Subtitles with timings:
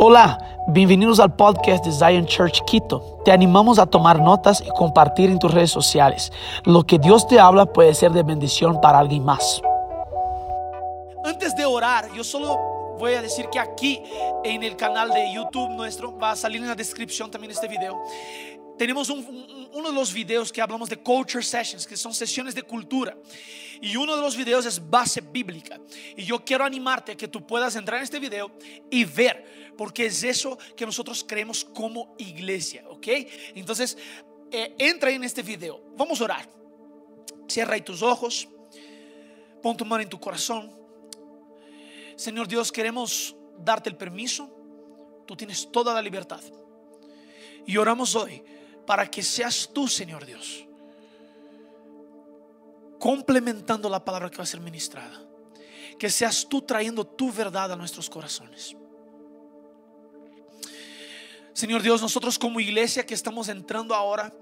[0.00, 3.20] Hola, bienvenidos al podcast de Zion Church Quito.
[3.24, 6.30] Te animamos a tomar notas y compartir en tus redes sociales.
[6.64, 9.60] Lo que Dios te habla puede ser de bendición para alguien más.
[11.24, 14.00] Antes de orar, yo solo voy a decir que aquí
[14.44, 18.00] en el canal de YouTube nuestro va a salir en la descripción también este video.
[18.78, 23.16] Tenemos uno de los videos que hablamos de culture sessions, que son sesiones de cultura.
[23.80, 25.80] Y uno de los videos es base bíblica.
[26.16, 28.50] Y yo quiero animarte a que tú puedas entrar en este video
[28.90, 33.06] y ver, porque es eso que nosotros creemos como iglesia, ¿ok?
[33.54, 33.96] Entonces,
[34.50, 35.80] eh, entra en este video.
[35.96, 36.48] Vamos a orar.
[37.48, 38.48] Cierra ahí tus ojos.
[39.62, 40.72] Pon tu mano en tu corazón.
[42.16, 44.54] Señor Dios, queremos darte el permiso.
[45.26, 46.40] Tú tienes toda la libertad.
[47.66, 48.42] Y oramos hoy
[48.86, 50.66] para que seas tú, Señor Dios,
[52.98, 55.22] complementando la palabra que va a ser ministrada.
[55.98, 58.76] Que seas tú trayendo tu verdad a nuestros corazones.
[61.52, 64.32] Señor Dios, nosotros como iglesia que estamos entrando ahora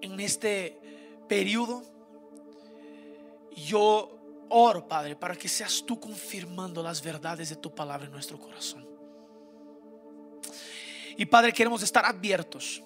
[0.00, 0.80] en este
[1.28, 1.82] periodo,
[3.54, 8.38] yo oro, Padre, para que seas tú confirmando las verdades de tu palabra en nuestro
[8.38, 8.88] corazón.
[11.18, 12.82] Y Padre, queremos estar abiertos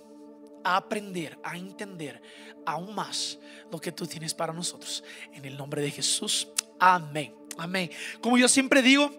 [0.64, 2.22] a aprender, a entender
[2.64, 3.38] aún más
[3.70, 5.02] lo que tú tienes para nosotros.
[5.32, 7.34] En el nombre de Jesús, amén.
[7.58, 7.90] Amén.
[8.20, 9.10] Como yo siempre digo,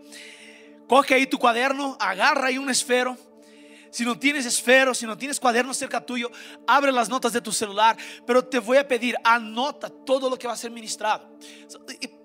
[0.88, 3.18] coge ahí tu cuaderno, agarra ahí un esfero.
[3.92, 6.32] Si no tienes esfero, si no tienes cuaderno cerca tuyo,
[6.66, 7.96] abre las notas de tu celular.
[8.26, 11.38] Pero te voy a pedir, anota todo lo que va a ser ministrado.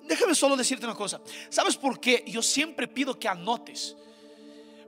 [0.05, 1.21] Déjame solo decirte una cosa.
[1.51, 2.25] ¿Sabes por qué?
[2.27, 3.97] Yo siempre pido que anotes.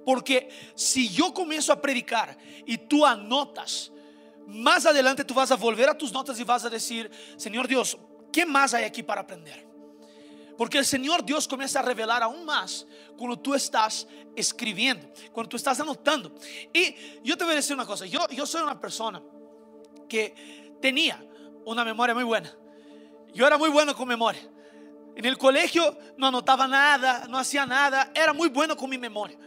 [0.07, 3.93] Porque si yo comienzo a predicar y tú anotas,
[4.51, 7.97] más adelante tú vas a volver a tus notas y vas a decir, Señor Dios,
[8.33, 9.67] ¿qué más hay aquí para aprender?
[10.59, 15.57] Porque el Señor Dios comienza a revelar aún más cuando tú estás escribiendo, cuando tú
[15.57, 16.35] estás anotando.
[16.73, 19.23] Y yo te voy a decir una cosa, yo, yo soy una persona
[20.09, 21.25] que tenía
[21.65, 22.55] una memoria muy buena.
[23.33, 24.43] Yo era muy bueno con memoria.
[25.17, 29.39] En el colegio no anotaba nada, no hacía nada, era muy bueno con mi memoria.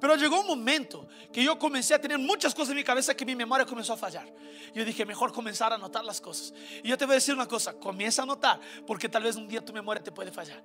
[0.00, 3.26] Pero llegó un momento que yo comencé a tener muchas cosas en mi cabeza que
[3.26, 4.32] mi memoria comenzó a fallar.
[4.74, 6.54] Yo dije, mejor comenzar a anotar las cosas.
[6.82, 9.46] Y yo te voy a decir una cosa, comienza a anotar, porque tal vez un
[9.46, 10.62] día tu memoria te puede fallar.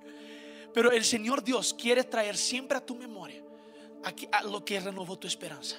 [0.72, 3.42] Pero el Señor Dios quiere traer siempre a tu memoria
[4.44, 5.76] lo que renovó tu esperanza.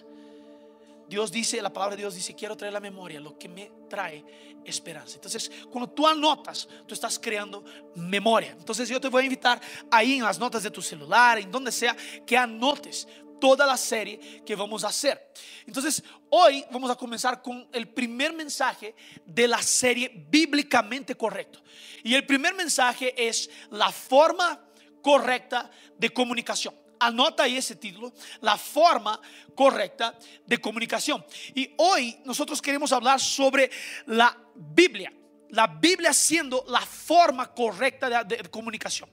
[1.08, 4.26] Dios dice, la palabra de Dios dice, quiero traer la memoria, lo que me trae
[4.66, 5.16] esperanza.
[5.16, 7.64] Entonces, cuando tú anotas, tú estás creando
[7.96, 8.52] memoria.
[8.52, 11.72] Entonces, yo te voy a invitar ahí en las notas de tu celular, en donde
[11.72, 11.96] sea,
[12.26, 13.08] que anotes
[13.40, 15.32] toda la serie que vamos a hacer.
[15.66, 21.62] Entonces, hoy vamos a comenzar con el primer mensaje de la serie bíblicamente correcto.
[22.04, 24.62] Y el primer mensaje es la forma
[25.02, 26.76] correcta de comunicación.
[27.00, 28.12] Anota ahí ese título,
[28.42, 29.20] la forma
[29.56, 31.24] correcta de comunicación.
[31.54, 33.70] Y hoy nosotros queremos hablar sobre
[34.08, 35.14] la Biblia.
[35.50, 39.10] La Biblia siendo la forma correcta de, de comunicación.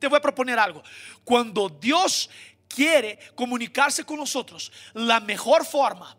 [0.00, 0.82] Te voy a proponer algo.
[1.22, 2.30] Cuando Dios
[2.72, 6.16] quiere comunicarse con nosotros, la mejor forma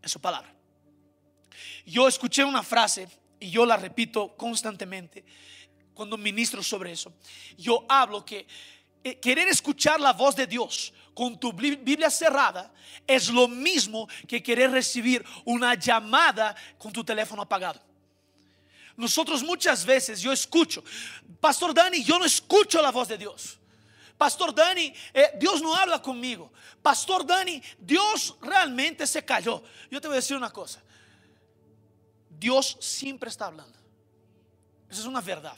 [0.00, 0.54] es su palabra.
[1.84, 3.08] Yo escuché una frase
[3.40, 5.24] y yo la repito constantemente
[5.92, 7.12] cuando ministro sobre eso.
[7.58, 8.46] Yo hablo que
[9.02, 12.72] eh, querer escuchar la voz de Dios con tu Biblia cerrada
[13.06, 17.80] es lo mismo que querer recibir una llamada con tu teléfono apagado.
[18.96, 20.82] Nosotros muchas veces yo escucho,
[21.40, 23.58] Pastor Dani, yo no escucho la voz de Dios.
[24.16, 26.52] Pastor Dani, eh, Dios no habla conmigo.
[26.82, 29.62] Pastor Dani, Dios realmente se cayó.
[29.90, 30.82] Yo te voy a decir una cosa.
[32.30, 33.78] Dios siempre está hablando.
[34.88, 35.56] Esa es una verdad.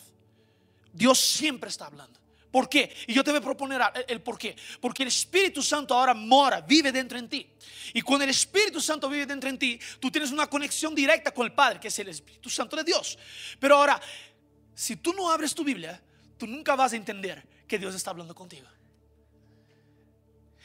[0.92, 2.18] Dios siempre está hablando.
[2.50, 2.96] ¿Por qué?
[3.06, 4.56] Y yo te voy a proponer el, por qué.
[4.80, 7.48] Porque el Espíritu Santo ahora mora, vive dentro en ti.
[7.92, 11.46] Y cuando el Espíritu Santo vive dentro en ti, tú tienes una conexión directa con
[11.46, 13.18] el Padre, que es el Espíritu Santo de Dios.
[13.60, 14.00] Pero ahora,
[14.74, 16.02] si tú no abres tu Biblia,
[16.38, 18.66] tú nunca vas a entender que Dios está hablando contigo.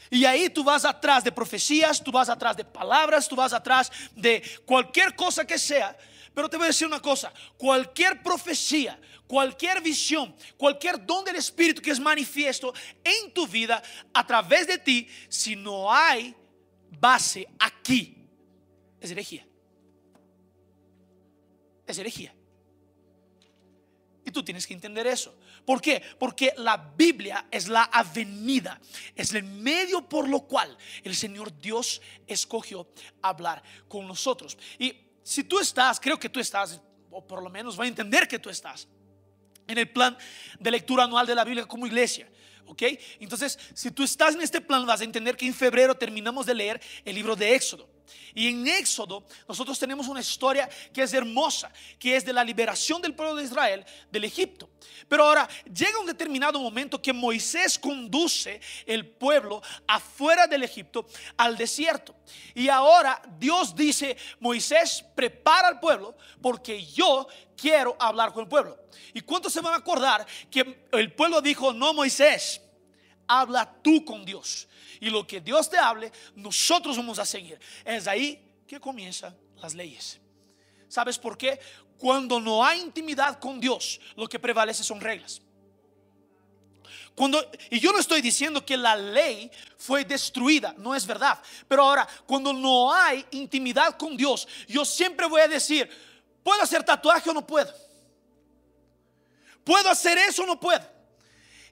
[0.10, 3.92] Y ahí tú vas atrás de profecías, tú vas atrás de palabras, tú vas atrás
[4.16, 5.98] de cualquier cosa que sea.
[6.34, 11.82] Pero te voy a decir una cosa, cualquier profecía, cualquier visión, cualquier don del Espíritu
[11.82, 12.74] que es manifiesto
[13.04, 13.82] en tu vida
[14.14, 16.36] a través de ti, si no hay
[17.00, 18.16] base aquí,
[19.00, 19.46] es herejía.
[21.86, 22.34] Es herejía.
[24.26, 25.36] Y tú tienes que entender eso.
[25.66, 26.02] ¿Por qué?
[26.20, 28.80] Porque la Biblia es la avenida,
[29.16, 32.88] es el medio por lo cual el Señor Dios escogió
[33.22, 34.58] hablar con nosotros.
[34.78, 34.94] Y
[35.24, 38.40] si tú estás, creo que tú estás, o por lo menos va a entender que
[38.40, 38.88] tú estás
[39.68, 40.18] en el plan
[40.60, 42.30] de lectura anual de la Biblia como iglesia.
[42.66, 42.82] ¿Ok?
[43.20, 46.56] Entonces, si tú estás en este plan, vas a entender que en febrero terminamos de
[46.56, 47.93] leer el libro de Éxodo.
[48.34, 53.02] Y en Éxodo nosotros tenemos una historia que es hermosa, que es de la liberación
[53.02, 54.70] del pueblo de Israel del Egipto.
[55.08, 61.06] Pero ahora llega un determinado momento que Moisés conduce el pueblo afuera del Egipto
[61.38, 62.16] al desierto.
[62.56, 68.78] Y ahora Dios dice, Moisés, prepara al pueblo porque yo quiero hablar con el pueblo.
[69.14, 72.63] ¿Y cuántos se van a acordar que el pueblo dijo, no Moisés,
[73.28, 74.68] habla tú con Dios?
[75.04, 77.60] y lo que Dios te hable, nosotros vamos a seguir.
[77.84, 80.18] Es ahí que comienzan las leyes.
[80.88, 81.60] ¿Sabes por qué?
[81.98, 85.42] Cuando no hay intimidad con Dios, lo que prevalece son reglas.
[87.14, 91.38] Cuando, y yo no estoy diciendo que la ley fue destruida, no es verdad.
[91.68, 95.90] Pero ahora, cuando no hay intimidad con Dios, yo siempre voy a decir,
[96.42, 97.74] ¿puedo hacer tatuaje o no puedo?
[99.66, 100.94] ¿Puedo hacer eso o no puedo?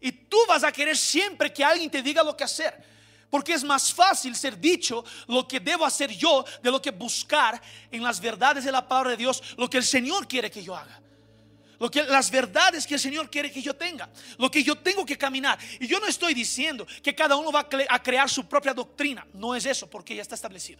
[0.01, 2.91] Y tú vas a querer siempre que alguien te diga lo que hacer.
[3.29, 7.61] Porque es más fácil ser dicho lo que debo hacer yo de lo que buscar
[7.89, 10.75] en las verdades de la palabra de Dios lo que el Señor quiere que yo
[10.75, 10.99] haga.
[11.79, 14.07] Lo que las verdades que el Señor quiere que yo tenga,
[14.37, 15.57] lo que yo tengo que caminar.
[15.79, 19.55] Y yo no estoy diciendo que cada uno va a crear su propia doctrina, no
[19.55, 20.79] es eso, porque ya está establecido.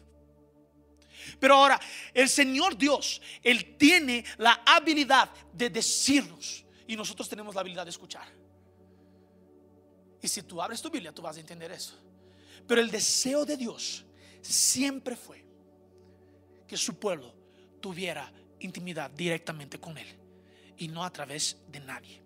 [1.39, 1.79] Pero ahora,
[2.13, 7.89] el Señor Dios, Él tiene la habilidad de decirnos y nosotros tenemos la habilidad de
[7.89, 8.41] escuchar.
[10.21, 11.95] Y si tú abres tu Biblia, tú vas a entender eso.
[12.68, 14.06] Pero el deseo de Dios
[14.41, 15.44] siempre fue
[16.68, 17.33] que su pueblo
[17.79, 20.07] tuviera intimidad directamente con Él
[20.77, 22.21] y no a través de nadie.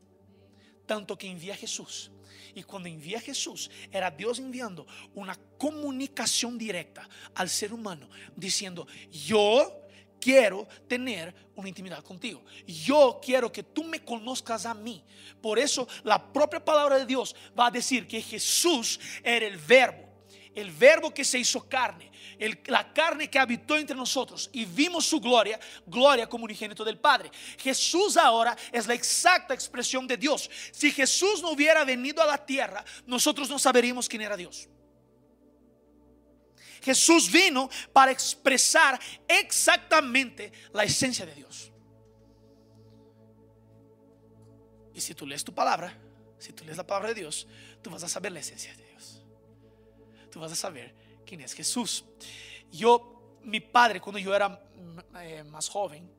[0.85, 2.11] Tanto que envía a Jesús.
[2.53, 8.87] Y cuando envía a Jesús, era Dios enviando una comunicación directa al ser humano, diciendo,
[9.11, 9.84] yo
[10.19, 12.43] quiero tener una intimidad contigo.
[12.65, 15.03] Yo quiero que tú me conozcas a mí.
[15.41, 20.05] Por eso la propia palabra de Dios va a decir que Jesús era el verbo
[20.55, 22.09] el verbo que se hizo carne,
[22.65, 27.29] la carne que habitó entre nosotros y vimos su gloria, gloria como unigénito del Padre.
[27.59, 30.49] Jesús ahora es la exacta expresión de Dios.
[30.71, 34.69] Si Jesús no hubiera venido a la tierra, nosotros no saberíamos quién era Dios.
[36.85, 38.97] Jesús vino para expresar
[39.27, 41.71] exactamente la esencia de Dios.
[44.93, 45.97] Y si tú lees tu palabra,
[46.39, 47.47] si tú lees la palabra de Dios,
[47.81, 48.85] tú vas a saber la esencia de Dios
[50.35, 50.93] tú vas a saber
[51.25, 52.03] quién es Jesús.
[52.69, 54.61] Yo, mi padre, cuando yo era
[55.21, 56.11] eh, más joven,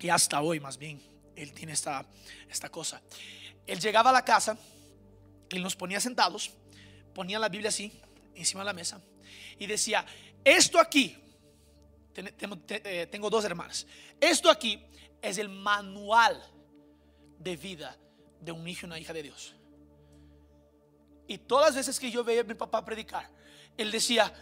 [0.00, 1.00] y hasta hoy más bien,
[1.36, 2.04] él tiene esta,
[2.50, 3.00] esta cosa.
[3.64, 4.58] Él llegaba a la casa,
[5.50, 6.50] él nos ponía sentados,
[7.14, 7.92] ponía la Biblia así,
[8.38, 9.02] encima de la mesa,
[9.58, 10.04] y decía,
[10.44, 11.16] esto aquí,
[12.14, 13.86] eh, tengo dos hermanas,
[14.20, 14.82] esto aquí
[15.20, 16.42] es el manual
[17.38, 17.96] de vida
[18.40, 19.54] de un hijo y una hija de Dios.
[21.26, 23.30] Y todas las veces que yo veía a mi papá predicar,
[23.76, 24.32] él decía,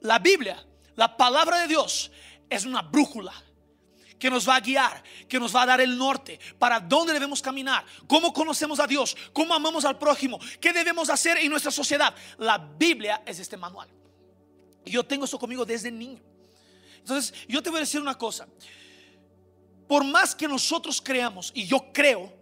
[0.00, 0.64] la Biblia,
[0.96, 2.10] la palabra de Dios,
[2.48, 3.32] es una brújula
[4.18, 7.42] que nos va a guiar, que nos va a dar el norte, para dónde debemos
[7.42, 12.14] caminar, cómo conocemos a Dios, cómo amamos al prójimo, qué debemos hacer en nuestra sociedad.
[12.38, 13.88] La Biblia es este manual.
[14.84, 16.20] Yo tengo eso conmigo desde niño.
[16.98, 18.46] Entonces, yo te voy a decir una cosa.
[19.86, 22.32] Por más que nosotros creamos, y yo creo,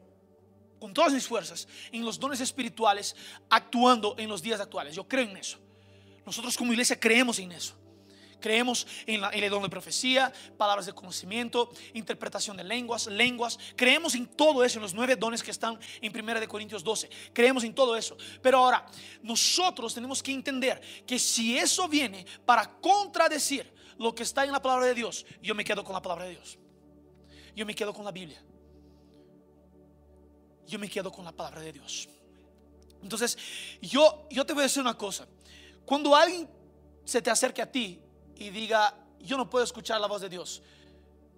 [0.83, 3.15] con todas mis fuerzas en los dones espirituales
[3.49, 4.97] actuando en los días actuales.
[4.97, 5.57] Yo creo en eso.
[6.27, 7.77] Nosotros como iglesia creemos en eso.
[8.43, 13.59] Creemos en, la, el don de profecía, palabras de conocimiento, interpretación de lenguas, lenguas.
[13.75, 17.09] Creemos en todo eso, en los nueve dones que están en 1 de Corintios 12.
[17.33, 18.17] Creemos en todo eso.
[18.43, 18.85] Pero ahora,
[19.23, 24.61] nosotros tenemos que entender que si eso viene para contradecir lo que está en la
[24.61, 26.59] palabra de Dios, yo me quedo con la palabra de Dios.
[27.57, 28.43] Yo me quedo con la Biblia
[30.73, 32.09] yo me quedo con la palabra de Dios.
[33.03, 33.37] Entonces,
[33.81, 35.27] yo, yo te voy a decir una cosa.
[35.85, 36.49] Cuando alguien
[37.05, 38.01] se te acerque a ti
[38.43, 40.63] y diga, yo no puedo escuchar la voz de Dios,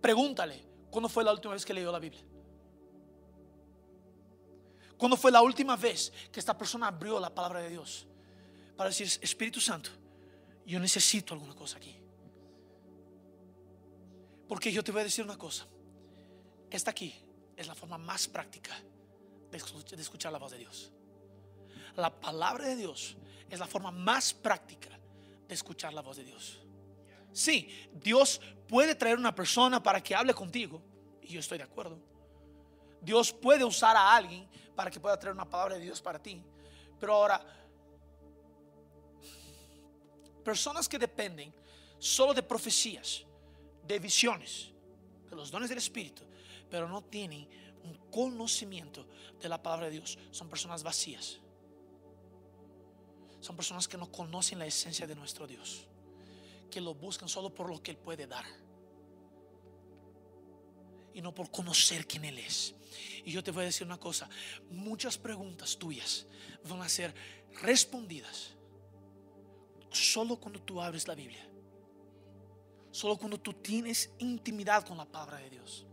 [0.00, 2.22] pregúntale, ¿cuándo fue la última vez que leyó la Biblia?
[4.96, 8.06] ¿Cuándo fue la última vez que esta persona abrió la palabra de Dios?
[8.76, 9.90] Para decir, Espíritu Santo,
[10.64, 11.94] yo necesito alguna cosa aquí.
[14.48, 15.66] Porque yo te voy a decir una cosa.
[16.70, 17.14] Esta aquí
[17.56, 18.72] es la forma más práctica
[19.50, 20.90] de escuchar la voz de Dios.
[21.96, 23.16] La palabra de Dios
[23.48, 24.88] es la forma más práctica
[25.46, 26.63] de escuchar la voz de Dios.
[27.34, 30.80] Sí, Dios puede traer una persona para que hable contigo,
[31.20, 31.98] y yo estoy de acuerdo.
[33.00, 36.40] Dios puede usar a alguien para que pueda traer una palabra de Dios para ti.
[36.98, 37.44] Pero ahora,
[40.44, 41.52] personas que dependen
[41.98, 43.24] solo de profecías,
[43.84, 44.70] de visiones,
[45.28, 46.22] de los dones del Espíritu,
[46.70, 47.48] pero no tienen
[47.82, 49.06] un conocimiento
[49.40, 51.38] de la palabra de Dios son personas vacías.
[53.40, 55.86] Son personas que no conocen la esencia de nuestro Dios,
[56.74, 58.44] que lo buscan solo por lo que Él puede dar
[61.12, 62.74] y no por conocer quién Él es.
[63.24, 64.28] Y yo te voy a decir una cosa,
[64.70, 66.26] muchas preguntas tuyas
[66.68, 67.14] van a ser
[67.62, 68.56] respondidas
[69.92, 71.48] solo cuando tú abres la Biblia,
[72.90, 75.86] solo cuando tú tienes intimidad con la palabra de Dios.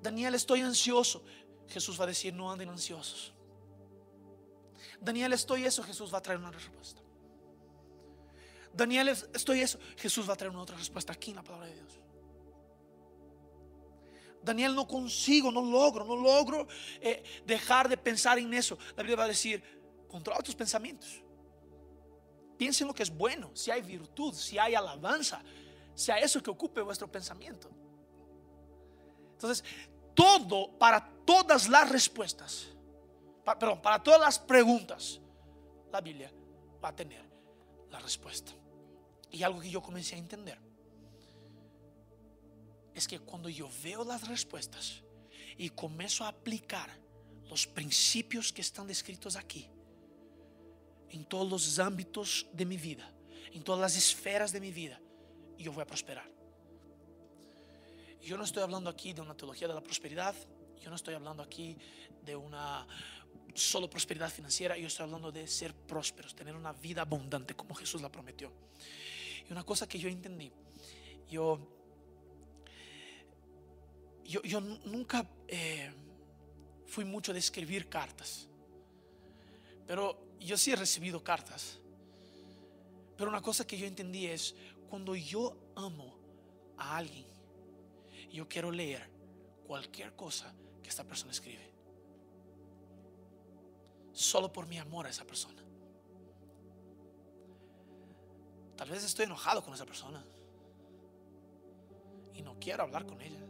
[0.00, 1.24] Daniel, estoy ansioso.
[1.66, 3.32] Jesús va a decir, no anden ansiosos.
[5.00, 5.82] Daniel, estoy eso.
[5.82, 7.03] Jesús va a traer una respuesta.
[8.74, 9.78] Daniel, estoy eso.
[9.96, 12.00] Jesús va a traer una otra respuesta aquí en la palabra de Dios.
[14.42, 16.68] Daniel, no consigo, no logro, no logro
[17.00, 18.76] eh, dejar de pensar en eso.
[18.96, 19.62] La Biblia va a decir,
[20.08, 21.22] controla tus pensamientos.
[22.58, 25.42] Piensa en lo que es bueno, si hay virtud, si hay alabanza,
[25.94, 27.70] sea eso que ocupe vuestro pensamiento.
[29.32, 29.64] Entonces,
[30.14, 32.68] todo, para todas las respuestas,
[33.44, 35.20] perdón, para todas las preguntas,
[35.90, 36.30] la Biblia
[36.82, 37.24] va a tener
[37.90, 38.52] la respuesta.
[39.30, 40.58] Y algo que yo comencé a entender
[42.94, 45.02] es que cuando yo veo las respuestas
[45.58, 46.90] y comienzo a aplicar
[47.48, 49.68] los principios que están descritos aquí,
[51.10, 53.10] en todos los ámbitos de mi vida,
[53.52, 55.00] en todas las esferas de mi vida,
[55.58, 56.28] yo voy a prosperar.
[58.20, 60.34] Yo no estoy hablando aquí de una teología de la prosperidad,
[60.80, 61.76] yo no estoy hablando aquí
[62.22, 62.86] de una
[63.54, 68.02] solo prosperidad financiera, yo estoy hablando de ser prósperos, tener una vida abundante como Jesús
[68.02, 68.52] la prometió.
[69.48, 70.50] Y una cosa que yo entendí,
[71.28, 71.58] yo,
[74.24, 75.92] yo, nunca eh,
[76.86, 78.48] fui mucho de escribir cartas,
[79.86, 81.78] pero yo sí he recibido cartas.
[83.16, 84.54] Pero una cosa que yo entendí es,
[84.88, 86.14] cuando yo amo
[86.76, 87.26] a alguien,
[88.30, 89.08] yo quiero leer
[89.66, 91.72] cualquier cosa que esta persona escribe.
[94.12, 95.63] Solo por mi amor a esa persona.
[98.76, 100.24] Tal vez estoy enojado con esa persona.
[102.32, 103.40] Y no quiero hablar con ella.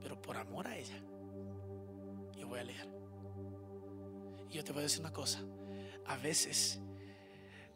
[0.00, 0.98] Pero por amor a ella,
[2.36, 2.88] yo voy a leer.
[4.50, 5.40] Y yo te voy a decir una cosa.
[6.06, 6.80] A veces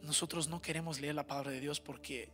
[0.03, 2.31] nosotros no queremos leer la palabra de Dios porque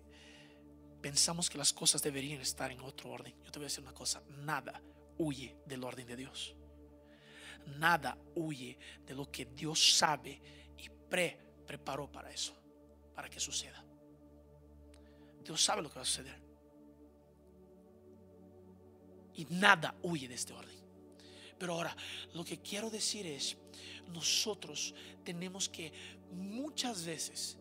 [1.00, 3.35] pensamos que las cosas deberían estar en otro orden.
[3.44, 4.80] Yo te voy a decir una cosa, nada
[5.18, 6.54] huye del orden de Dios.
[7.78, 10.40] Nada huye de lo que Dios sabe
[10.76, 12.54] y pre preparó para eso,
[13.14, 13.84] para que suceda.
[15.44, 16.40] Dios sabe lo que va a suceder.
[19.34, 20.74] Y nada huye de este orden.
[21.58, 21.96] Pero ahora,
[22.32, 23.56] lo que quiero decir es,
[24.12, 25.92] nosotros tenemos que
[26.30, 27.58] muchas veces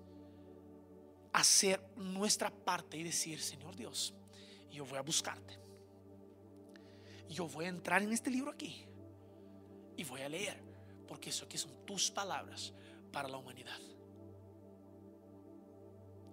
[1.32, 4.14] hacer nuestra parte y decir, Señor Dios,
[4.72, 5.60] yo voy a buscarte.
[7.30, 8.86] Yo voy a entrar en este libro aquí
[9.98, 10.62] y voy a leer,
[11.08, 12.74] porque eso aquí son tus palabras
[13.12, 13.80] para la humanidad.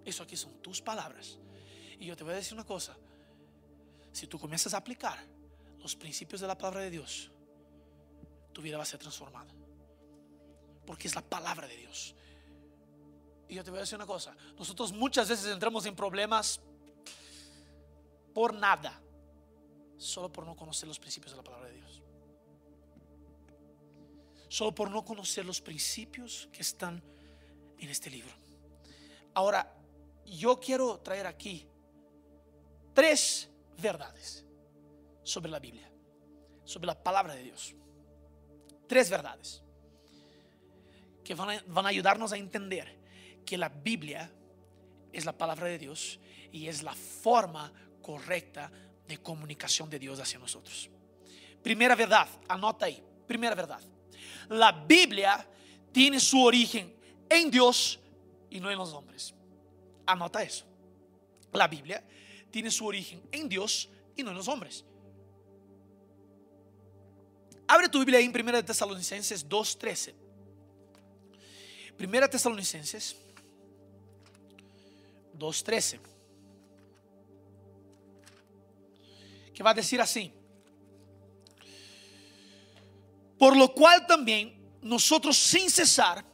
[0.05, 1.37] Eso aquí son tus palabras.
[1.99, 2.95] Y yo te voy a decir una cosa,
[4.11, 5.23] si tú comienzas a aplicar
[5.79, 7.31] los principios de la palabra de Dios,
[8.51, 9.51] tu vida va a ser transformada.
[10.85, 12.15] Porque es la palabra de Dios.
[13.47, 16.61] Y yo te voy a decir una cosa, nosotros muchas veces entramos en problemas
[18.33, 18.99] por nada,
[19.97, 22.01] solo por no conocer los principios de la palabra de Dios.
[24.47, 27.03] Solo por no conocer los principios que están
[27.77, 28.31] en este libro.
[29.33, 29.80] Ahora,
[30.37, 31.67] yo quiero traer aquí
[32.93, 34.45] tres verdades
[35.23, 35.91] sobre la Biblia,
[36.63, 37.75] sobre la palabra de Dios.
[38.87, 39.61] Tres verdades
[41.23, 42.97] que van a, ayudarnos a entender
[43.45, 44.31] que la Biblia
[45.11, 46.19] es la palabra de Dios
[46.51, 47.71] y es la forma
[48.01, 48.71] correcta
[49.07, 50.89] de comunicación de Dios hacia nosotros.
[51.61, 53.81] Primera verdad, anota ahí, primera verdad.
[54.49, 55.45] La Biblia
[55.91, 56.95] tiene su origen
[57.29, 57.99] en Dios
[58.49, 59.33] y no en los hombres.
[60.05, 60.65] Anota eso.
[61.53, 62.03] La Biblia
[62.49, 64.85] tiene su origen en Dios y no en los hombres.
[67.67, 70.13] Abre tu Biblia ahí en 1 Tesalonicenses 2.13.
[71.97, 73.15] Primera Tesalonicenses
[75.37, 75.99] 2.13.
[79.53, 80.33] Que va a decir así.
[83.37, 86.25] Por lo cual también nosotros sin cesar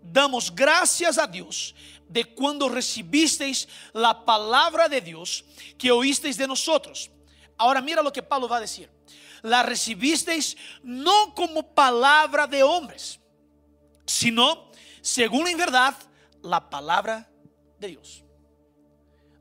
[0.00, 1.74] damos gracias a Dios
[2.08, 5.44] de cuando recibisteis la palabra de Dios
[5.78, 7.10] que oísteis de nosotros.
[7.56, 8.90] Ahora mira lo que Pablo va a decir.
[9.42, 13.20] La recibisteis no como palabra de hombres,
[14.06, 14.70] sino
[15.02, 15.94] según en verdad
[16.42, 17.28] la palabra
[17.78, 18.24] de Dios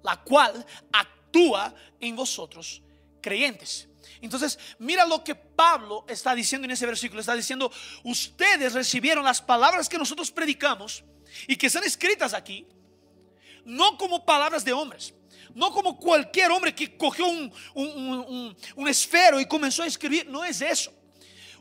[0.03, 2.84] la cual actúa en vosotros
[3.22, 3.88] creyentes.
[4.22, 7.22] Entonces, mira lo que Pablo está diciendo en ese versículo.
[7.22, 7.72] Está diciendo,
[8.03, 11.03] ustedes recibieron las palabras que nosotros predicamos
[11.47, 12.67] y que están escritas aquí,
[13.65, 15.13] no como palabras de hombres,
[15.53, 20.61] no como cualquier hombre que cogió un, un, esfero y comenzó a escribir, no es
[20.61, 20.91] eso.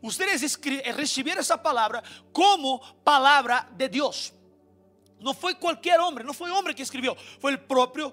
[0.00, 0.58] Ustedes
[0.96, 2.02] recibieron esa palabra
[2.32, 4.32] como palabra de Dios.
[5.20, 8.12] No fue cualquier hombre, no fue hombre que escribió, fue el propio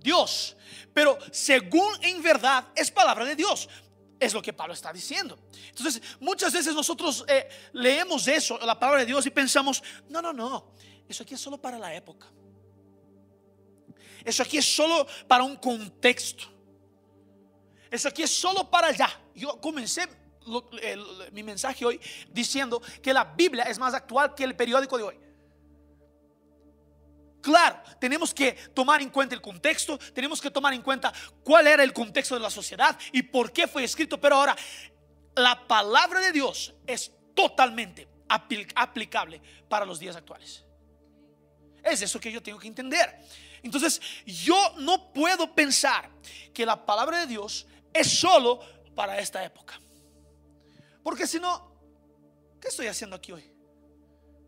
[0.00, 0.56] Dios.
[0.92, 3.68] Pero según en verdad es palabra de Dios.
[4.20, 5.36] Es lo que Pablo está diciendo.
[5.70, 10.32] Entonces, muchas veces nosotros eh, leemos eso, la palabra de Dios, y pensamos, no, no,
[10.32, 10.72] no,
[11.08, 12.26] eso aquí es solo para la época.
[14.24, 16.44] Eso aquí es solo para un contexto.
[17.90, 19.08] Eso aquí es solo para allá.
[19.34, 20.08] Yo comencé
[21.32, 25.20] mi mensaje hoy diciendo que la Biblia es más actual que el periódico de hoy.
[27.40, 31.82] Claro, tenemos que tomar en cuenta el contexto, tenemos que tomar en cuenta cuál era
[31.82, 34.56] el contexto de la sociedad y por qué fue escrito, pero ahora
[35.36, 40.64] la palabra de Dios es totalmente aplicable para los días actuales.
[41.84, 43.18] Es eso que yo tengo que entender.
[43.62, 46.10] Entonces, yo no puedo pensar
[46.52, 48.60] que la palabra de Dios es solo
[48.94, 49.80] para esta época.
[51.02, 51.72] Porque si no,
[52.60, 53.44] ¿qué estoy haciendo aquí hoy?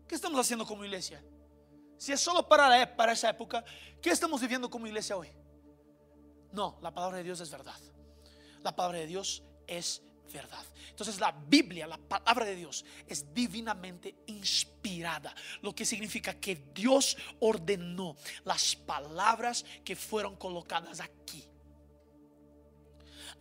[0.07, 1.23] ¿Qué estamos haciendo como iglesia?
[1.97, 3.63] Si es solo para, para esa época,
[4.01, 5.29] ¿qué estamos viviendo como iglesia hoy?
[6.51, 7.79] No, la palabra de Dios es verdad.
[8.63, 10.63] La palabra de Dios es verdad.
[10.89, 17.17] Entonces la Biblia, la palabra de Dios, es divinamente inspirada, lo que significa que Dios
[17.39, 18.15] ordenó
[18.45, 21.43] las palabras que fueron colocadas aquí.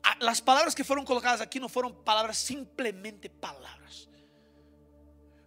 [0.02, 4.09] Ah, las palabras que fueron colocadas aquí no fueron palabras simplemente palabras.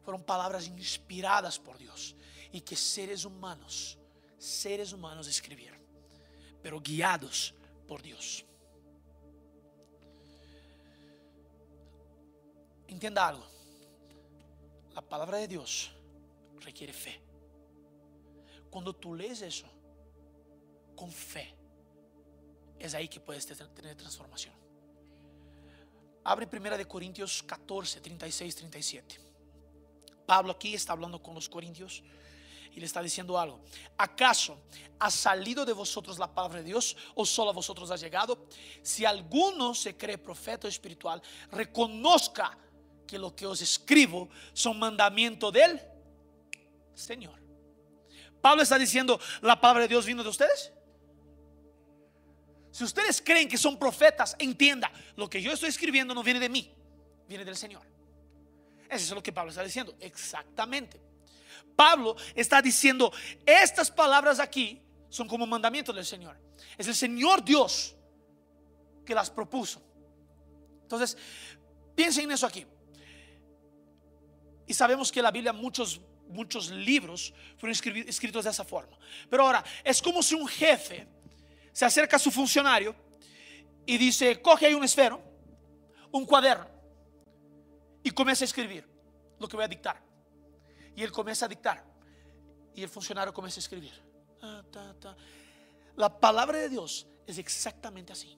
[0.04, 2.16] Fueron palabras inspiradas por Dios
[2.52, 3.98] y que seres humanos,
[4.38, 5.80] seres humanos escribieron,
[6.64, 7.54] pero guiados
[7.88, 8.46] por Dios.
[12.90, 13.46] Entienda algo,
[14.94, 15.92] la palabra de Dios
[16.60, 17.22] requiere fe.
[18.70, 19.68] Cuando tú lees eso
[20.96, 21.56] con fe,
[22.80, 24.54] es ahí que puedes tener transformación.
[26.24, 29.20] Abre primera de Corintios 14, 36, 37.
[30.26, 32.04] Pablo aquí está hablando con los corintios
[32.72, 33.62] y le está diciendo algo.
[33.98, 34.58] ¿Acaso
[35.00, 38.48] ha salido de vosotros la palabra de Dios o solo a vosotros ha llegado?
[38.82, 41.22] Si alguno se cree profeta espiritual,
[41.52, 42.58] reconozca
[43.10, 45.82] que lo que os escribo son mandamiento del
[46.94, 47.40] Señor.
[48.40, 50.72] Pablo está diciendo, ¿la palabra de Dios vino de ustedes?
[52.72, 56.50] Si ustedes creen que son profetas, entienda, lo que yo estoy escribiendo no viene de
[56.50, 56.72] mí,
[57.28, 57.82] viene del Señor.
[58.88, 61.02] Eso es lo que Pablo está diciendo, exactamente.
[61.76, 63.12] Pablo está diciendo,
[63.46, 66.38] estas palabras aquí son como mandamientos del Señor.
[66.78, 67.96] Es el Señor Dios
[69.04, 69.82] que las propuso.
[70.84, 71.18] Entonces,
[71.96, 72.66] piensen en eso aquí.
[74.70, 77.76] Y sabemos que la Biblia, muchos, muchos libros fueron
[78.08, 78.96] escritos de esa forma.
[79.28, 81.08] Pero ahora, es como si un jefe
[81.74, 82.96] se acerca a su funcionario
[83.84, 85.24] y dice, coge ahí un esfero,
[86.12, 86.68] un cuaderno,
[88.04, 88.88] y comienza a escribir
[89.40, 90.00] lo que voy a dictar.
[90.96, 91.84] Y él comienza a dictar.
[92.76, 93.94] Y el funcionario comienza a escribir.
[95.96, 98.38] La palabra de Dios es exactamente así.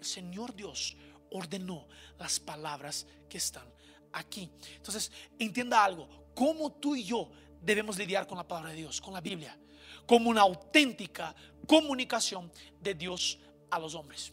[0.00, 0.96] El Señor Dios
[1.32, 1.86] ordenó
[2.18, 3.66] las palabras que están
[4.12, 4.50] aquí.
[4.76, 6.08] Entonces, entienda algo.
[6.34, 9.58] ¿Cómo tú y yo debemos lidiar con la palabra de Dios, con la Biblia?
[10.06, 11.34] Como una auténtica
[11.66, 13.38] comunicación de Dios
[13.70, 14.32] a los hombres.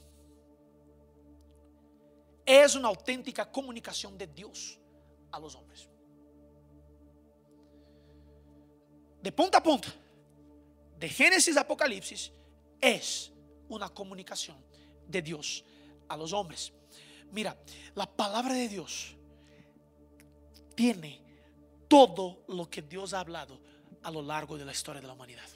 [2.46, 4.80] Es una auténtica comunicación de Dios
[5.32, 5.88] a los hombres.
[9.22, 9.90] De punta a punta,
[10.98, 12.32] de Génesis a Apocalipsis,
[12.80, 13.32] es
[13.68, 14.58] una comunicación
[15.08, 15.64] de Dios
[16.08, 16.72] a los hombres.
[17.32, 17.58] Mira,
[17.96, 19.16] la palabra de Dios
[20.76, 21.22] tiene
[21.88, 23.60] todo lo que Dios ha hablado
[24.04, 25.50] a lo largo de la historia de la humanidad.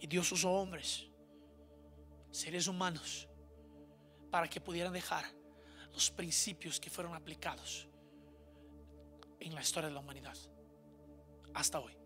[0.00, 1.06] Y Dios usó hombres,
[2.30, 3.28] seres humanos,
[4.30, 5.24] para que pudieran dejar
[5.92, 7.88] los principios que fueron aplicados
[9.40, 10.36] en la historia de la humanidad
[11.54, 11.96] hasta hoy.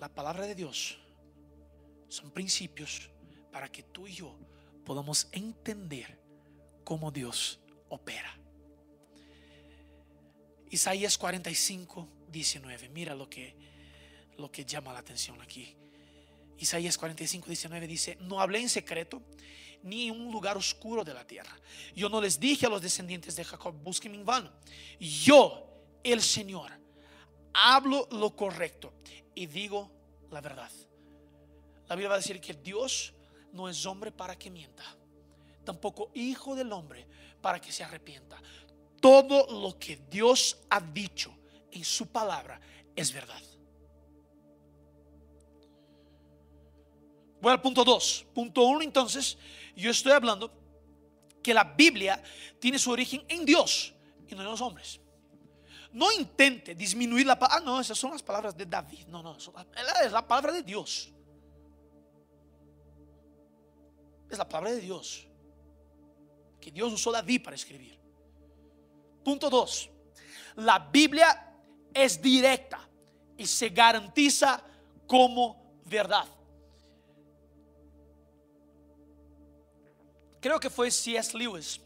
[0.00, 0.98] La palabra de Dios
[2.08, 3.10] son principios
[3.52, 4.36] para que tú y yo
[4.84, 6.18] podamos entender
[6.84, 8.38] cómo Dios opera.
[10.70, 12.88] Isaías 45, 19.
[12.88, 13.56] Mira lo que,
[14.36, 15.76] lo que llama la atención aquí.
[16.58, 19.22] Isaías 45, 19 dice, no hablé en secreto
[19.82, 21.56] ni en un lugar oscuro de la tierra.
[21.94, 24.50] Yo no les dije a los descendientes de Jacob, busquen en vano.
[24.98, 25.66] Yo,
[26.02, 26.72] el Señor,
[27.52, 28.92] hablo lo correcto
[29.34, 29.90] y digo
[30.30, 30.70] la verdad.
[31.88, 33.13] La Biblia va a decir que Dios
[33.54, 34.84] no es hombre para que mienta,
[35.64, 37.06] tampoco hijo del hombre
[37.40, 38.36] para que se arrepienta.
[39.00, 41.34] Todo lo que Dios ha dicho
[41.70, 42.60] en su palabra
[42.94, 43.40] es verdad.
[47.40, 48.26] Voy al punto 2.
[48.34, 49.38] Punto 1 entonces,
[49.76, 50.50] yo estoy hablando
[51.42, 52.20] que la Biblia
[52.58, 53.94] tiene su origen en Dios
[54.26, 55.00] y no en los hombres.
[55.92, 57.58] No intente disminuir la palabra.
[57.58, 59.06] Ah, no, esas son las palabras de David.
[59.06, 61.13] No, no, es la palabra de Dios.
[64.30, 65.26] Es la palabra de Dios.
[66.60, 67.98] Que Dios usó David para escribir.
[69.24, 69.90] Punto 2.
[70.56, 71.52] La Biblia
[71.92, 72.88] es directa
[73.36, 74.62] y se garantiza
[75.06, 76.26] como verdad.
[80.40, 81.36] Creo que fue C.S.
[81.36, 81.80] Lewis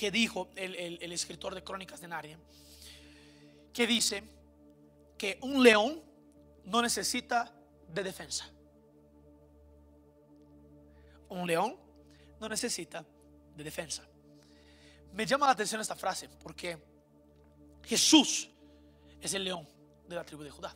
[0.00, 2.38] que dijo, el, escritor de Crónicas de Narnia,
[3.70, 4.22] que dice
[5.18, 6.02] que un león
[6.64, 7.52] no necesita
[7.86, 8.50] de defensa.
[11.30, 11.76] Un león
[12.38, 13.04] no necesita
[13.56, 14.06] de defensa.
[15.12, 16.78] Me llama la atención esta frase porque
[17.84, 18.48] Jesús
[19.20, 19.68] es el león
[20.06, 20.74] de la tribu de Judá.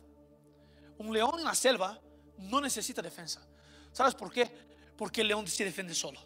[0.97, 1.99] Un león en la selva
[2.37, 3.45] no necesita defensa.
[3.91, 4.49] ¿Sabes por qué?
[4.97, 6.19] Porque el león se defiende solo.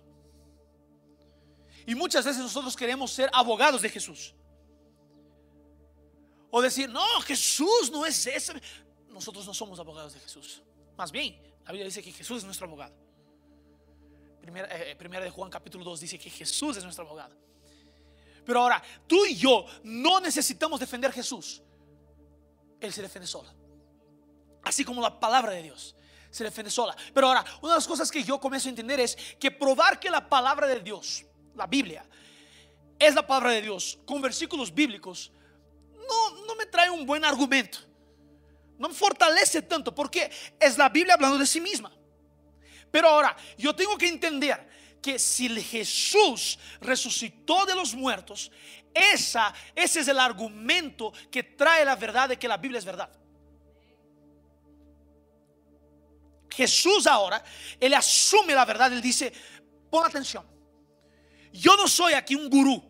[1.85, 4.35] Y muchas veces nosotros queremos ser abogados de Jesús.
[6.51, 8.61] O decir, no, Jesús no es ese.
[9.09, 10.61] Nosotros no somos abogados de Jesús.
[10.97, 13.08] Más bien, la Biblia dice que Jesús es nuestro abogado.
[14.49, 17.35] Primera, eh, primera de Juan capítulo 2 dice que Jesús es nuestro abogado.
[18.43, 21.61] Pero ahora, tú y yo no necesitamos defender a Jesús.
[22.79, 23.53] Él se defiende sola.
[24.63, 25.95] Así como la palabra de Dios
[26.31, 26.95] se defiende sola.
[27.13, 30.09] Pero ahora, una de las cosas que yo comienzo a entender es que probar que
[30.09, 32.03] la palabra de Dios la Biblia,
[32.97, 35.31] es la palabra de Dios con versículos bíblicos,
[35.93, 37.77] no, no me trae un buen argumento.
[38.79, 41.98] No me fortalece tanto porque es la Biblia hablando de sí misma.
[42.91, 44.67] Pero ahora, yo tengo que entender
[45.01, 48.51] que si Jesús resucitó de los muertos,
[48.93, 53.09] esa, ese es el argumento que trae la verdad de que la Biblia es verdad.
[56.49, 57.43] Jesús ahora,
[57.79, 59.31] Él asume la verdad, Él dice,
[59.89, 60.45] pon atención,
[61.53, 62.83] yo no soy aquí un gurú.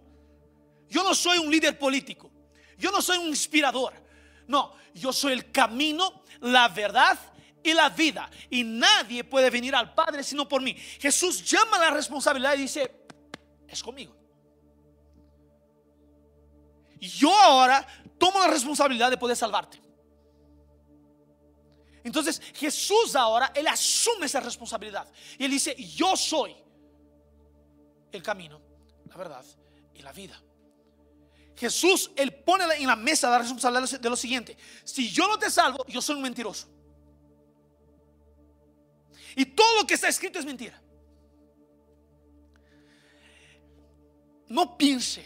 [0.89, 2.31] Yo no soy un líder político.
[2.77, 3.93] Yo no soy un inspirador.
[4.47, 7.17] No, yo soy el camino, la verdad
[7.63, 8.29] y la vida.
[8.49, 10.73] Y nadie puede venir al Padre sino por mí.
[10.73, 13.05] Jesús llama la responsabilidad y dice,
[13.67, 14.15] es conmigo.
[16.99, 17.85] Yo ahora
[18.17, 19.81] tomo la responsabilidad de poder salvarte.
[22.03, 25.11] Entonces Jesús ahora, Él asume esa responsabilidad.
[25.37, 26.55] Y Él dice, yo soy
[28.11, 28.61] el camino,
[29.05, 29.45] la verdad
[29.93, 30.41] y la vida.
[31.55, 34.57] Jesús, Él pone en la mesa la responsabilidad de lo siguiente.
[34.85, 36.67] Si yo no te salvo, yo soy un mentiroso.
[39.35, 40.81] Y todo lo que está escrito es mentira.
[44.47, 45.25] No piense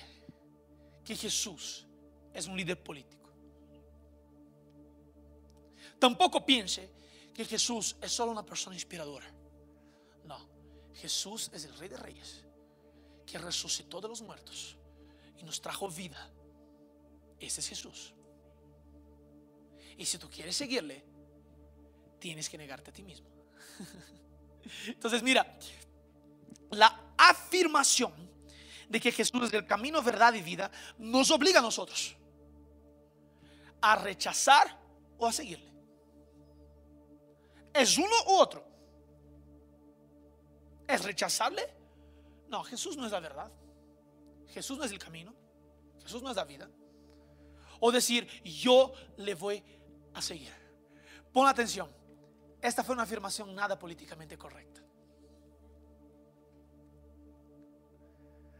[1.04, 1.86] que Jesús
[2.34, 3.30] es un líder político.
[6.00, 6.89] Tampoco piense
[7.34, 9.26] que Jesús es solo una persona inspiradora.
[10.26, 10.38] No,
[10.96, 12.44] Jesús es el Rey de Reyes
[13.26, 14.76] que resucitó de los muertos
[15.39, 16.30] y nos trajo vida.
[17.39, 18.13] Ese es Jesús.
[19.98, 21.04] Y si tú quieres seguirle,
[22.20, 23.33] tienes que negarte a ti mismo.
[24.88, 25.58] Entonces, mira,
[26.72, 28.14] la afirmación
[28.90, 32.16] de que Jesús es el camino, verdad y vida nos obliga a nosotros
[33.82, 34.80] a rechazar
[35.18, 35.72] o a seguirle.
[37.74, 38.66] Es uno u otro.
[40.88, 41.84] Es rechazable
[42.54, 43.52] no, Jesús no es la verdad.
[44.50, 45.34] Jesús no es el camino.
[46.04, 46.70] Jesús no es la vida.
[47.80, 49.64] O decir, yo le voy
[50.14, 50.54] a seguir.
[51.34, 51.90] Pon atención.
[52.63, 54.82] Esta fue una afirmación nada políticamente correcta.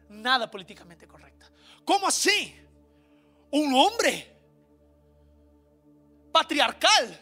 [0.10, 1.50] Nada políticamente correcta.
[1.86, 2.54] ¿Cómo así?
[3.50, 4.30] Un hombre
[6.34, 7.18] patriarcal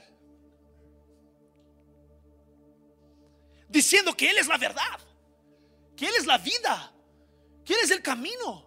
[3.70, 5.00] diciendo que Él es la verdad
[6.02, 6.92] que Él es la vida,
[7.64, 8.66] que Él es el camino.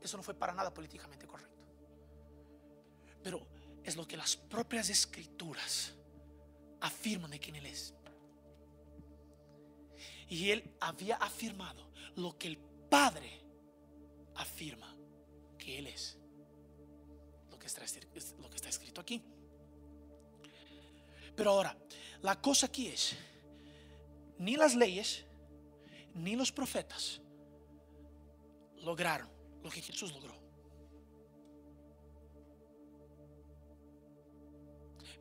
[0.00, 1.62] Eso no fue para nada políticamente correcto.
[3.22, 3.46] Pero
[3.84, 5.92] es lo que las propias escrituras
[6.80, 7.94] afirman de quién Él es.
[10.28, 13.40] Y Él había afirmado lo que el Padre
[14.34, 14.94] afirma
[15.58, 16.18] que Él es.
[17.50, 17.82] Lo que está,
[18.40, 19.22] lo que está escrito aquí.
[21.34, 21.76] Pero ahora,
[22.22, 23.14] la cosa aquí es,
[24.38, 25.24] ni las leyes,
[26.14, 27.20] ni los profetas
[28.82, 29.28] lograron
[29.62, 30.47] lo que Jesús logró.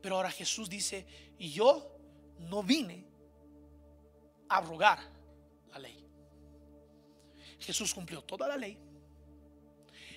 [0.07, 1.05] Pero ahora Jesús dice,
[1.37, 1.99] y yo
[2.39, 3.03] no vine
[4.47, 4.99] a abrogar
[5.69, 6.01] la ley.
[7.59, 8.77] Jesús cumplió toda la ley.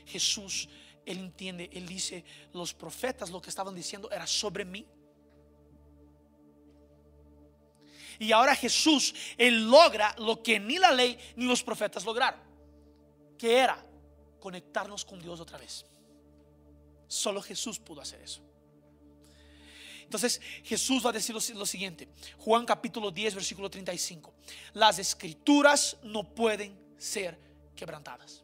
[0.06, 0.68] Jesús,
[1.04, 4.86] Él entiende, Él dice, los profetas lo que estaban diciendo era sobre mí.
[8.20, 12.38] Y ahora Jesús, Él logra lo que ni la ley ni los profetas lograron.
[13.36, 13.84] Que era
[14.38, 15.84] conectarnos con Dios otra vez.
[17.08, 18.49] Solo Jesús pudo hacer eso.
[20.10, 22.08] Entonces Jesús va a decir lo, siguiente.
[22.38, 24.34] Juan capítulo 10, versículo 35.
[24.72, 27.38] Las escrituras no pueden ser
[27.76, 28.42] quebrantadas.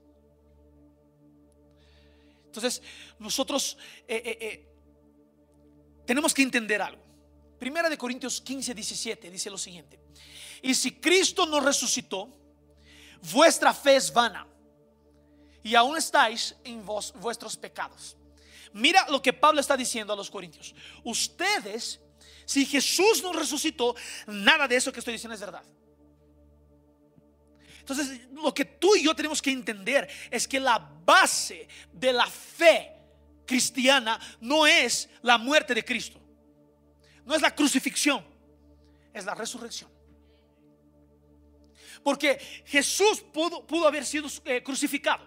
[2.44, 2.80] Entonces
[3.18, 3.76] nosotros
[4.06, 4.68] eh, eh, eh,
[6.06, 7.02] tenemos que entender algo.
[7.58, 9.98] Primera de Corintios 15, 17 dice lo siguiente.
[10.62, 12.28] Y si Cristo no resucitó,
[13.32, 14.46] vuestra fe es vana
[15.64, 18.16] y aún estáis en vos, vuestros pecados.
[18.76, 20.74] Mira lo que Pablo está diciendo a los corintios.
[21.02, 21.98] Ustedes,
[22.44, 25.62] si Jesús no resucitó, nada de eso que estoy diciendo es verdad.
[27.80, 32.26] Entonces, lo que tú y yo tenemos que entender es que la base de la
[32.26, 32.92] fe
[33.46, 36.20] cristiana no es la muerte de Cristo.
[37.24, 38.22] No es la crucifixión,
[39.14, 39.90] es la resurrección.
[42.02, 45.26] Porque Jesús pudo, haber sido eh, crucificado.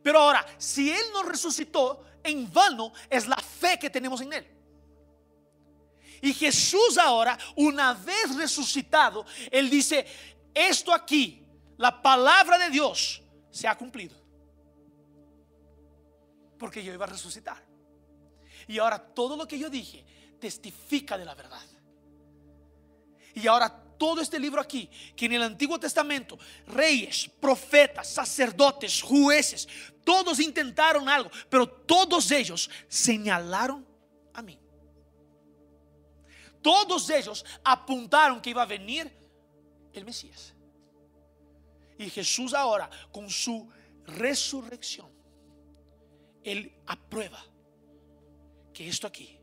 [0.00, 4.46] Pero ahora, si Él no resucitó, en vano es la fe que tenemos en Él.
[6.20, 10.06] Y Jesús ahora, una vez resucitado, Él dice,
[10.54, 11.44] esto aquí,
[11.78, 14.16] la palabra de Dios, se ha cumplido.
[16.58, 17.60] Porque yo iba a resucitar.
[18.68, 20.04] Y ahora todo lo que yo dije
[20.38, 21.60] testifica de la verdad.
[23.34, 26.36] Y ahora todo este libro aquí, que en el Antiguo Testamento,
[26.66, 29.68] reyes, profetas, sacerdotes, jueces,
[30.02, 33.86] todos intentaron algo, pero todos ellos señalaron
[34.34, 34.58] a mí.
[36.60, 39.08] Todos ellos apuntaron que iba a venir
[39.92, 40.52] el Mesías.
[41.96, 43.70] Y Jesús ahora, con su
[44.04, 45.12] resurrección,
[46.42, 47.40] Él aprueba
[48.74, 49.38] que esto aquí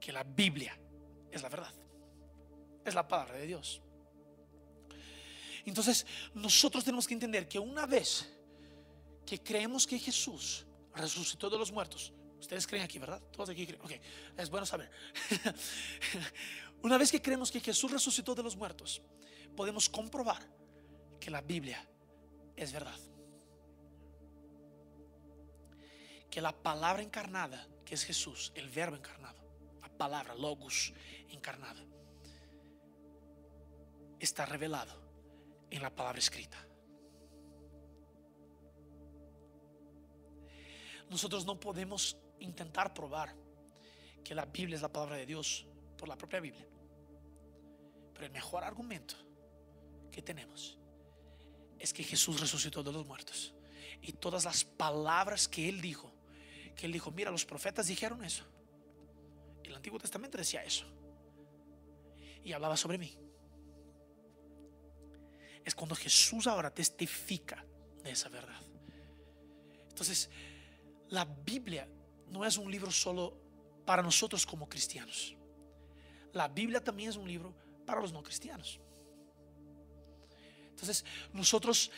[0.00, 0.80] que la Biblia
[1.30, 1.75] es la verdad.
[2.86, 3.82] Es la palabra de Dios.
[5.64, 8.32] Entonces, nosotros tenemos que entender que una vez
[9.26, 13.20] que creemos que Jesús resucitó de los muertos, ustedes creen aquí, ¿verdad?
[13.32, 13.82] Todos aquí creen.
[13.82, 13.92] Ok,
[14.38, 14.88] es bueno saber.
[16.82, 19.02] una vez que creemos que Jesús resucitó de los muertos,
[19.56, 20.48] podemos comprobar
[21.18, 21.84] que la Biblia
[22.54, 22.98] es verdad.
[26.30, 29.46] Que la palabra encarnada, que es Jesús, el verbo encarnado,
[29.96, 30.92] palabra, logos
[31.30, 31.82] encarnada,
[34.18, 34.94] está revelado
[35.70, 36.58] en la palabra escrita.
[41.08, 43.34] Nosotros no podemos intentar probar
[44.24, 46.66] que la Biblia es la palabra de Dios por la propia Biblia.
[48.12, 49.14] Pero el mejor argumento
[50.10, 50.78] que tenemos
[51.78, 53.54] es que Jesús resucitó de los muertos.
[54.02, 56.12] Y todas las palabras que Él dijo,
[56.74, 58.44] que Él dijo, mira, los profetas dijeron eso.
[59.62, 60.86] El Antiguo Testamento decía eso.
[62.42, 63.16] Y hablaba sobre mí.
[65.66, 67.62] Es cuando Jesús ahora testifica
[68.02, 68.62] de esa verdad.
[69.90, 70.30] Entonces,
[71.08, 71.88] la Biblia
[72.28, 73.36] no es un libro solo
[73.84, 75.34] para nosotros como cristianos.
[76.32, 77.52] La Biblia también es un libro
[77.84, 78.80] para los no cristianos.
[80.70, 81.90] Entonces, nosotros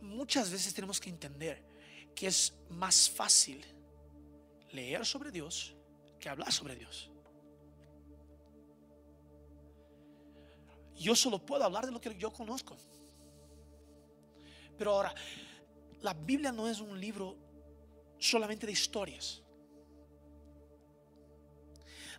[0.00, 1.62] muchas veces tenemos que entender
[2.14, 3.64] que es más fácil
[4.70, 5.74] leer sobre Dios
[6.20, 7.10] que hablar sobre Dios.
[10.96, 12.76] Yo solo puedo hablar de lo que yo conozco.
[14.76, 15.14] Pero ahora,
[16.02, 17.36] la Biblia no es un libro
[18.18, 19.42] solamente de historias.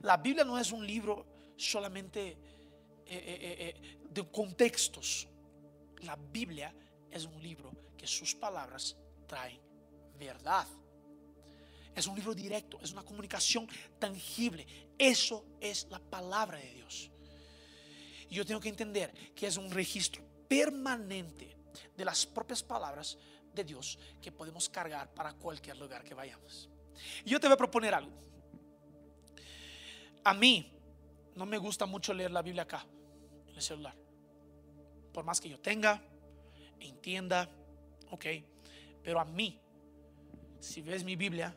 [0.02, 1.26] La Biblia no es un libro
[1.58, 2.38] solamente eh,
[3.08, 5.28] eh, eh, de contextos.
[6.02, 6.74] La Biblia
[7.10, 8.96] es un libro que sus palabras
[9.28, 9.60] traen
[10.18, 10.68] verdad.
[11.96, 14.66] Es un libro directo, es una comunicación tangible.
[14.98, 17.10] Eso es la palabra de Dios.
[18.30, 21.56] Yo tengo que entender que es un registro permanente
[21.96, 23.18] de las propias palabras
[23.54, 26.70] de Dios que podemos cargar para cualquier lugar que vayamos.
[27.26, 28.12] Yo te voy a proponer algo.
[30.24, 30.72] A mí
[31.36, 32.86] no me gusta mucho leer la Biblia acá,
[33.48, 33.96] en el celular.
[35.14, 36.02] Por más que yo tenga,
[36.80, 37.50] entienda,
[38.10, 38.26] ok.
[39.04, 39.60] Pero a mí,
[40.60, 41.56] si ves mi Biblia,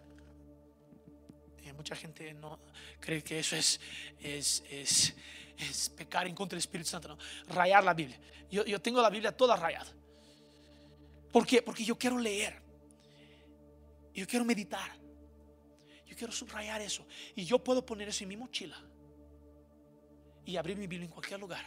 [1.79, 2.59] mucha gente no
[2.99, 3.81] cree que eso es,
[4.21, 5.15] es, es,
[5.97, 7.19] pecar en contra del Espíritu Santo.
[7.49, 8.19] Rayar la Biblia.
[8.51, 9.93] Yo, yo tengo la Biblia toda rayada.
[11.33, 11.63] ¿Por qué?
[11.63, 12.61] Porque yo quiero leer.
[14.15, 14.91] Yo quiero meditar.
[16.07, 17.07] Yo quiero subrayar eso.
[17.35, 18.77] Y yo puedo poner eso en mi mochila.
[20.49, 21.63] y abrir mi Biblia en cualquier lugar.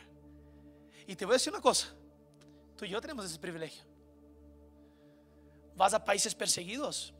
[1.05, 1.93] Y te voy a decir una cosa,
[2.75, 3.83] tú y yo tenemos ese privilegio.
[5.75, 7.13] Vas a países perseguidos.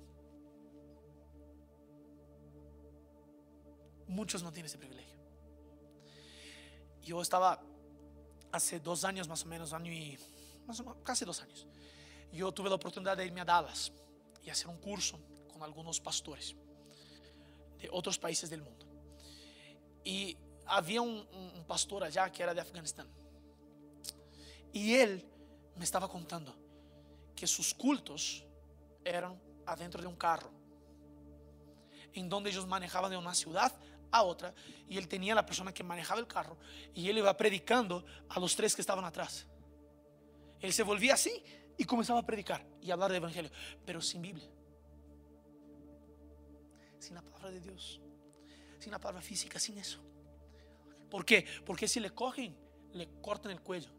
[4.08, 5.21] Muchos no tienen ese privilegio.
[7.02, 7.62] Yo estaba
[8.52, 10.18] hace dos años más o menos, año y
[10.66, 11.68] más o menos, casi dos años.
[12.32, 13.92] Yo tuve la oportunidad de irme a Dallas
[14.44, 15.20] y hacer un curso
[15.52, 16.56] con algunos pastores
[17.80, 18.86] de otros países del mundo.
[20.04, 23.08] Y había un, un pastor allá que era de Afganistán.
[24.74, 25.26] Y él
[25.76, 26.56] me estaba contando
[27.36, 28.46] que sus cultos
[29.04, 30.52] eran adentro de un carro,
[32.14, 33.74] en donde ellos manejaban de una ciudad
[34.12, 34.54] a otra,
[34.88, 36.58] y él tenía la persona que manejaba el carro,
[36.94, 39.48] y él iba predicando a los tres que estaban atrás.
[40.60, 41.44] Él se volvía así
[41.78, 43.52] y comenzaba a predicar y hablar de evangelio,
[43.86, 44.50] pero sin Biblia,
[47.00, 48.02] sin la palabra de Dios,
[48.80, 50.00] sin la palabra física, sin eso.
[51.10, 51.46] ¿Por qué?
[51.66, 52.56] Porque si le cogen,
[52.94, 53.92] le cortan el cuello.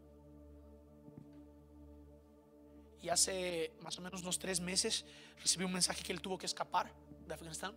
[3.01, 5.05] Y hace más o menos unos tres meses
[5.41, 6.93] recibí un mensaje que él tuvo que escapar
[7.27, 7.75] de Afganistán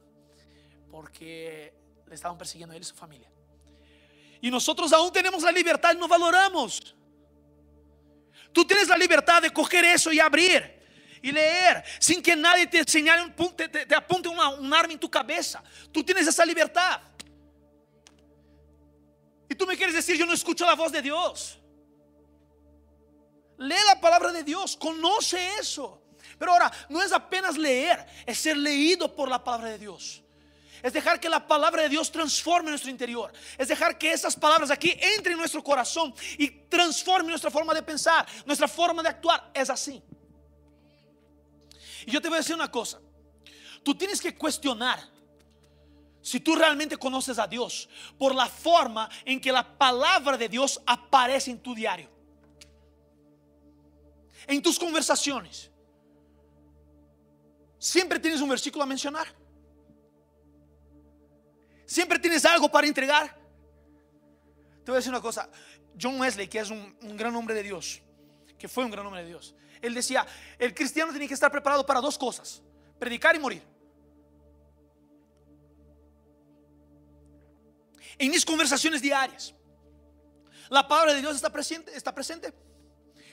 [0.91, 1.75] porque
[2.07, 3.31] le estaban persiguiendo a él y su familia.
[4.41, 6.95] Y nosotros aún tenemos la libertad y no valoramos.
[8.53, 10.77] Tú tienes la libertad de coger eso y abrir
[11.23, 14.99] y leer sin que nadie te señale un punto, te, te apunte un arma en
[14.99, 15.63] tu cabeza.
[15.93, 17.01] Tú tienes esa libertad.
[19.49, 21.59] Y tú me quieres decir, yo no escucho la voz de Dios.
[23.59, 26.03] Lee la palabra de Dios, conoce eso.
[26.39, 30.23] Pero ahora, no es apenas leer, es ser leído por la palabra de Dios.
[30.83, 33.33] Es dejar que la palabra de Dios transforme nuestro interior.
[33.57, 37.83] Es dejar que esas palabras aquí entren en nuestro corazón y transformen nuestra forma de
[37.83, 39.51] pensar, nuestra forma de actuar.
[39.55, 40.03] Es así.
[42.07, 43.01] Y yo te voy a decir una cosa.
[43.83, 45.01] Tú tienes que cuestionar
[46.21, 50.81] si tú realmente conoces a Dios por la forma en que la palabra de Dios
[50.87, 52.17] aparece en tu diario
[54.47, 55.71] en tus conversaciones.
[57.79, 59.27] Siempre tienes un versículo a mencionar.
[61.87, 63.35] Siempre tienes algo para entregar.
[64.85, 65.49] Te voy a decir una cosa.
[66.01, 68.03] John Wesley, que es un, un gran hombre de Dios,
[68.59, 70.27] que fue un gran hombre de Dios, él decía,
[70.59, 72.63] el cristiano tiene que estar preparado para dos cosas,
[72.99, 73.63] predicar y morir.
[78.19, 79.55] En mis conversaciones diarias,
[80.69, 82.53] la palabra de Dios está presente, está presente.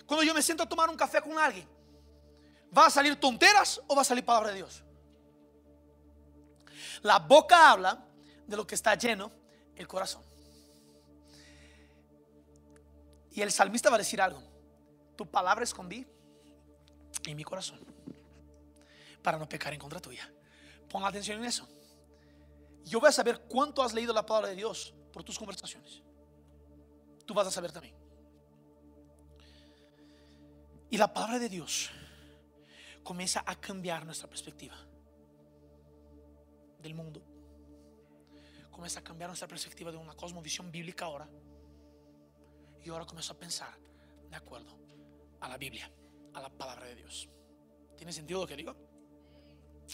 [0.05, 1.67] Cuando yo me siento a tomar un café con alguien,
[2.75, 4.83] ¿va a salir tonteras o va a salir palabra de Dios?
[7.01, 8.05] La boca habla
[8.47, 9.31] de lo que está lleno
[9.75, 10.23] el corazón.
[13.31, 14.41] Y el salmista va a decir algo.
[15.15, 16.05] Tu palabra escondí
[17.25, 17.79] en mi corazón
[19.21, 20.31] para no pecar en contra tuya.
[20.89, 21.67] Pon atención en eso.
[22.85, 26.01] Yo voy a saber cuánto has leído la palabra de Dios por tus conversaciones.
[27.25, 27.95] Tú vas a saber también.
[30.89, 31.89] Y la palabra de Dios
[33.03, 34.75] comienza a cambiar nuestra perspectiva
[36.79, 37.32] del mundo.
[38.73, 41.29] Comienza a cambiar nuestra perspectiva de una cosmovisión bíblica ahora.
[42.83, 43.77] Y ahora comienzo a pensar
[44.29, 44.75] de acuerdo
[45.39, 45.89] a la Biblia,
[46.33, 47.29] a la palabra de Dios.
[47.95, 48.75] ¿Tiene sentido lo que digo?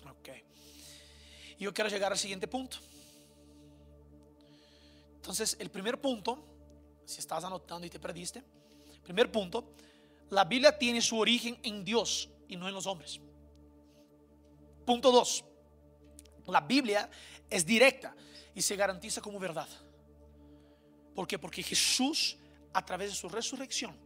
[0.10, 0.30] Ok.
[1.60, 2.78] Yo quiero llegar al siguiente punto.
[5.16, 6.42] Entonces, el primer punto,
[7.06, 8.42] si estás anotando y te perdiste,
[9.04, 9.74] primer punto,
[10.30, 13.20] la Biblia tiene su origen en Dios y no en los hombres.
[14.86, 15.44] Punto 2.
[16.48, 17.10] La Biblia
[17.50, 18.16] es directa
[18.60, 19.70] y se garantiza como verdad.
[21.16, 21.40] ¿Por qué?
[21.40, 22.36] Porque Jesús,
[22.74, 23.98] a través de su resurrección,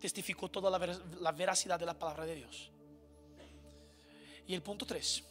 [0.00, 2.72] testificó toda la, veracidad de la palabra de Dios.
[4.44, 5.22] Y el punto 3.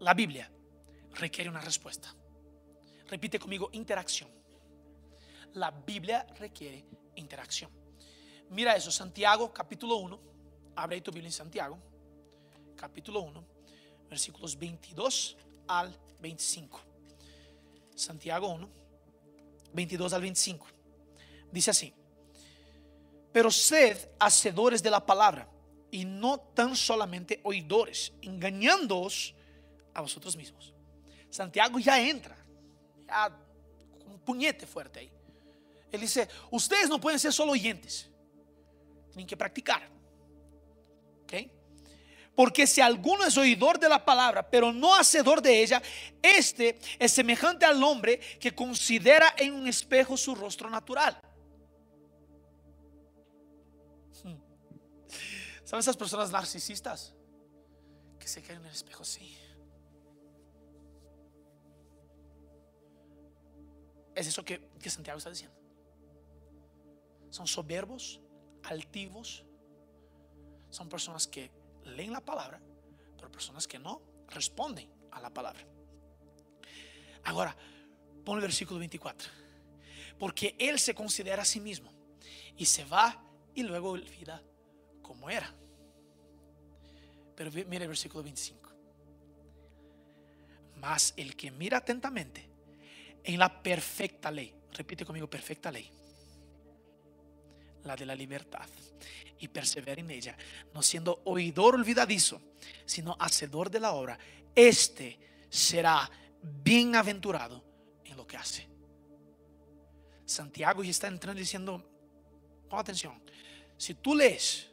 [0.00, 0.52] La Biblia
[1.14, 2.14] requiere una respuesta.
[3.08, 4.28] Repite conmigo, interacción.
[5.54, 6.84] La Biblia requiere
[7.14, 7.70] interacción.
[8.50, 10.20] Mira eso, Santiago capítulo 1.
[10.76, 11.78] Abre tu Biblia en Santiago,
[12.76, 13.46] capítulo 1,
[14.10, 16.89] versículos 22 al 25.
[18.00, 18.68] Santiago 1,
[19.72, 20.66] 22 al 25.
[21.52, 21.92] Dice así,
[23.32, 25.48] pero sed hacedores de la palabra
[25.90, 29.34] y no tan solamente oidores, engañándoos
[29.94, 30.72] a vosotros mismos.
[31.28, 32.36] Santiago ya entra,
[33.06, 33.36] ya
[34.06, 35.12] un puñete fuerte ahí.
[35.92, 38.10] Él dice, ustedes no pueden ser solo oyentes
[39.10, 39.88] tienen que practicar.
[42.34, 45.82] Porque si alguno es oidor de la palabra, pero no hacedor de ella,
[46.22, 51.20] este es semejante al hombre que considera en un espejo su rostro natural.
[54.22, 54.36] Hmm.
[55.64, 57.14] ¿Saben esas personas narcisistas?
[58.18, 59.36] Que se quedan en el espejo así.
[64.20, 65.56] es eso que, que Santiago está diciendo.
[67.30, 68.20] Son soberbos,
[68.64, 69.44] altivos,
[70.68, 71.50] son personas que
[71.90, 72.60] leen la palabra,
[73.16, 75.66] pero personas que no responden a la palabra.
[77.24, 77.56] Ahora,
[78.24, 79.28] pon el versículo 24.
[80.18, 81.92] Porque él se considera a sí mismo
[82.56, 83.22] y se va
[83.54, 84.42] y luego olvida
[85.02, 85.52] cómo era.
[87.34, 88.70] Pero mira el versículo 25.
[90.76, 92.48] Mas el que mira atentamente
[93.24, 95.90] en la perfecta ley, repite conmigo, perfecta ley,
[97.84, 98.68] la de la libertad,
[99.38, 100.36] y persevera en ella,
[100.74, 102.40] no siendo oidor olvidadizo,
[102.84, 104.18] sino hacedor de la obra,
[104.54, 105.18] este
[105.48, 106.08] será
[106.42, 107.64] bienaventurado
[108.04, 108.68] en lo que hace.
[110.24, 111.82] Santiago ya está entrando diciendo,
[112.68, 113.20] pon atención,
[113.76, 114.68] si tú lees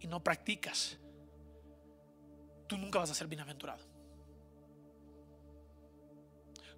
[0.00, 0.96] y no practicas,
[2.66, 3.84] tú nunca vas a ser bienaventurado.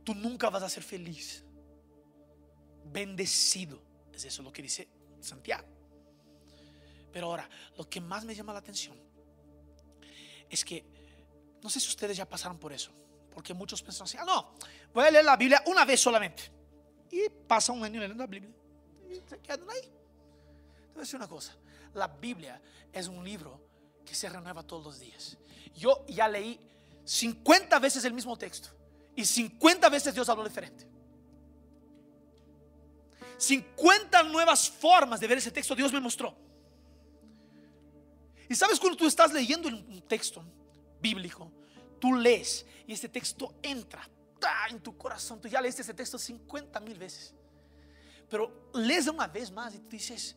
[0.02, 1.44] Tú nunca vas a ser feliz.
[2.86, 3.82] Bendecido.
[4.10, 4.88] Es eso lo que dice
[5.20, 5.66] Santiago.
[7.12, 8.96] Pero ahora, lo que más me llama la atención
[10.48, 10.84] es que,
[11.62, 12.92] no sé si ustedes ya pasaron por eso,
[13.32, 14.54] porque muchos piensan así, ah, no,
[14.92, 16.50] voy a leer la Biblia una vez solamente.
[17.10, 18.50] Y pasa un año leyendo la Biblia.
[19.08, 19.92] Y se quedan ahí.
[20.94, 21.56] Te una cosa,
[21.94, 22.60] la Biblia
[22.92, 23.60] es un libro
[24.04, 25.38] que se renueva todos los días.
[25.74, 26.58] Yo ya leí
[27.04, 28.70] 50 veces el mismo texto
[29.14, 30.86] y 50 veces Dios habló diferente.
[33.38, 36.36] 50 nuevas formas de ver ese texto Dios me mostró.
[38.48, 40.44] Y sabes cuando tú estás leyendo un texto
[41.00, 41.50] bíblico,
[41.98, 44.08] tú lees y este texto entra
[44.70, 45.40] en tu corazón.
[45.40, 47.34] Tú ya leíste ese texto 50 mil veces.
[48.28, 50.36] Pero lees una vez más y tú dices,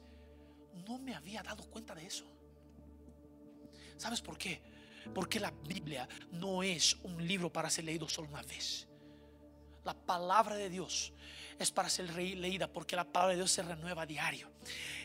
[0.88, 2.26] no me había dado cuenta de eso.
[3.98, 4.62] ¿Sabes por qué?
[5.14, 8.88] Porque la Biblia no es un libro para ser leído solo una vez.
[9.84, 11.12] La palabra de Dios
[11.58, 14.50] es para ser leída porque la palabra de Dios se renueva diario.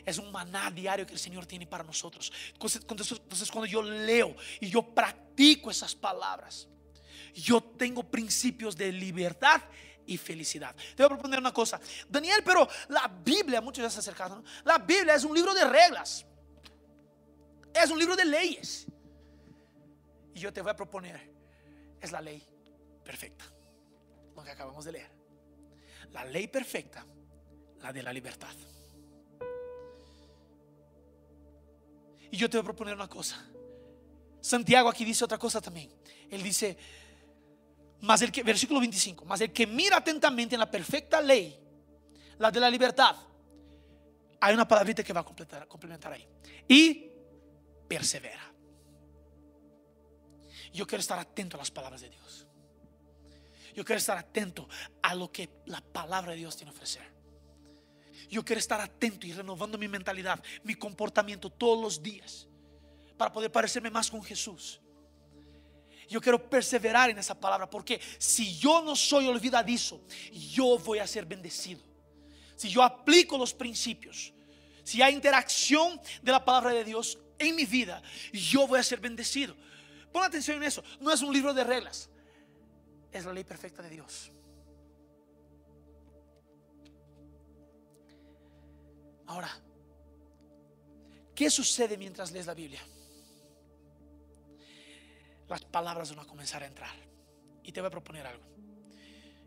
[0.05, 2.31] Es un maná diario que el Señor tiene para nosotros.
[2.53, 6.67] Entonces, cuando yo leo y yo practico esas palabras,
[7.33, 9.61] yo tengo principios de libertad
[10.05, 10.75] y felicidad.
[10.75, 11.79] Te voy a proponer una cosa.
[12.07, 14.43] Daniel, pero la Biblia, muchos ya se acercaron.
[14.63, 16.25] La Biblia es un libro de reglas.
[17.73, 18.87] Es un libro de leyes.
[20.33, 21.31] Y yo te voy a proponer,
[21.99, 22.43] es la ley
[23.03, 23.45] perfecta.
[24.37, 25.11] Lo que acabamos de leer.
[26.11, 27.03] La ley perfecta,
[27.81, 28.53] la de la libertad.
[32.29, 33.43] Y yo te voy a proponer una cosa.
[34.39, 35.91] Santiago aquí dice otra cosa también.
[36.29, 36.77] Él dice,
[38.01, 41.59] más el versículo 25, más el que mira atentamente en la perfecta ley,
[42.37, 43.15] la de la libertad,
[44.39, 46.27] hay una palabrita que va a complementar ahí.
[46.67, 47.09] Y
[47.87, 48.53] persevera.
[50.71, 52.46] Yo quiero estar atento a las palabras de Dios.
[53.77, 54.67] Yo quiero estar atento
[55.03, 57.03] a lo que la palabra de Dios tiene que ofrecer.
[58.27, 62.47] Yo quiero estar atento y renovando mi mentalidad, mi comportamiento todos los días
[63.15, 64.81] para poder parecerme más con Jesús.
[66.09, 70.01] Yo quiero perseverar en esa palabra porque si yo no soy olvidadizo,
[70.31, 71.83] yo voy a ser bendecido.
[72.55, 74.33] Si yo aplico los principios,
[74.83, 78.01] si hay interacción de la palabra de Dios en mi vida,
[78.33, 79.55] yo voy a ser bendecido.
[80.11, 80.83] Pon atención en eso.
[80.99, 82.09] No es un libro de reglas,
[83.11, 84.31] es la ley perfecta de Dios.
[89.27, 89.49] Ahora,
[91.35, 92.81] ¿qué sucede mientras lees la Biblia?
[95.47, 96.95] Las palabras van a comenzar a entrar.
[97.63, 98.45] Y te voy a proponer algo.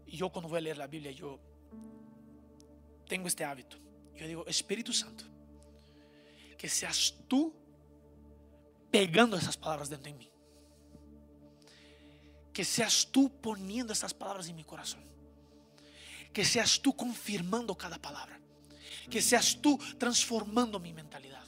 [0.06, 1.38] Yo cuando voy a leer la Biblia, yo
[3.06, 3.76] tengo este hábito.
[4.14, 5.24] Yo digo, Espíritu Santo,
[6.58, 7.54] que seas tú
[8.90, 10.30] pegando esas palabras dentro de mí.
[12.52, 15.04] Que seas tú poniendo esas palabras en mi corazón.
[16.32, 18.40] Que seas tú confirmando cada palabra
[19.10, 21.44] que seas tú transformando mi mentalidad.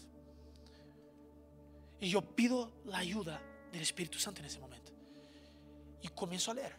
[2.01, 3.41] Y yo pido la ayuda
[3.71, 4.93] del Espíritu Santo en ese momento.
[6.03, 6.77] Y comienzo a leer.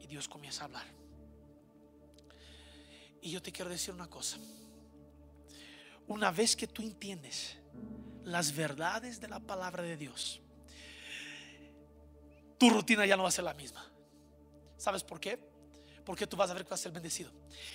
[0.00, 0.86] Y Dios comienza a hablar.
[3.20, 4.38] Y yo te quiero decir una cosa.
[6.08, 7.58] Una vez que tú entiendes
[8.24, 10.40] las verdades de la palabra de Dios,
[12.58, 13.84] tu rutina ya no va a ser la misma.
[14.76, 15.38] ¿Sabes por qué?
[16.04, 17.30] Porque tú vas a ver que vas a ser bendecido.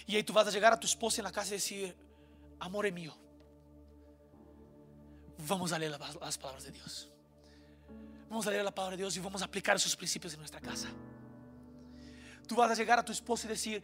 [0.06, 1.96] Y ahí tú vas a llegar a tu esposa en la casa y decir,
[2.60, 3.16] amor mío,
[5.48, 7.10] vamos a leer las palabras de Dios.
[8.30, 10.62] Vamos a leer la palabra de Dios y vamos a aplicar esos principios en nuestra
[10.62, 10.90] casa.
[12.48, 13.84] Tú vas a llegar a tu esposo y decir,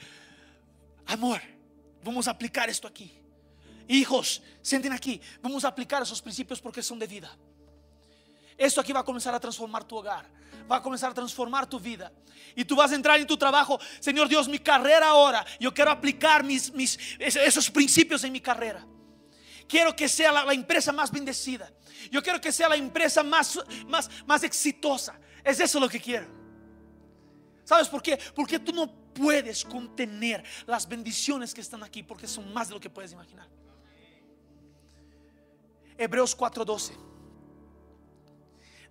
[1.06, 1.41] amor,
[2.04, 3.12] vamos a aplicar esto aquí.
[3.89, 7.36] Hijos, sienten aquí, vamos a aplicar esos principios porque son de vida.
[8.58, 10.26] Esto aquí va a comenzar a transformar tu hogar,
[10.70, 12.12] va a comenzar a transformar tu vida.
[12.56, 15.91] Y tú vas a entrar en tu trabajo, Señor Dios, mi carrera ahora, yo quiero
[15.91, 18.86] aplicar mis, mis, esos principios en mi carrera.
[19.68, 21.72] Quiero que sea la, empresa más bendecida.
[22.10, 25.20] Yo quiero que sea la empresa más, más, más exitosa.
[25.43, 26.28] Es eso lo que quiero.
[27.64, 28.18] ¿Sabes por qué?
[28.34, 32.80] Porque tú no puedes contener las bendiciones que están aquí, porque son más de lo
[32.80, 33.48] que puedes imaginar.
[35.98, 37.16] Hebreos 4:12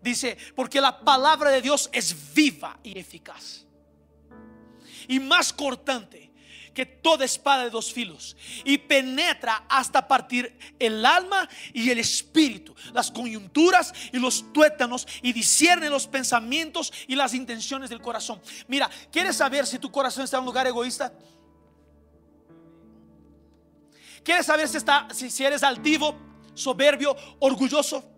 [0.01, 3.65] dice, porque la palabra de Dios es viva y eficaz.
[5.09, 6.27] Y más cortante
[6.77, 12.75] que toda espada de dos filos y penetra hasta partir el alma y el espíritu,
[12.93, 18.43] las coyunturas y los tuétanos y discierne los pensamientos y las intenciones del corazón.
[18.69, 21.11] Mira, ¿quieres saber si tu corazón está en un lugar egoísta?
[24.23, 26.15] ¿Quieres saber si, está, si, si eres altivo,
[26.53, 28.16] soberbio, orgulloso?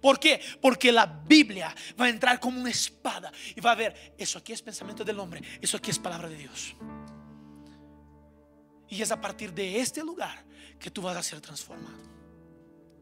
[0.00, 0.40] ¿Por qué?
[0.60, 4.52] Porque la Biblia va a entrar como una espada y va a ver, eso aquí
[4.52, 6.74] es pensamiento del hombre, eso aquí es palabra de Dios.
[8.88, 10.44] Y es a partir de este lugar
[10.78, 11.98] que tú vas a ser transformado.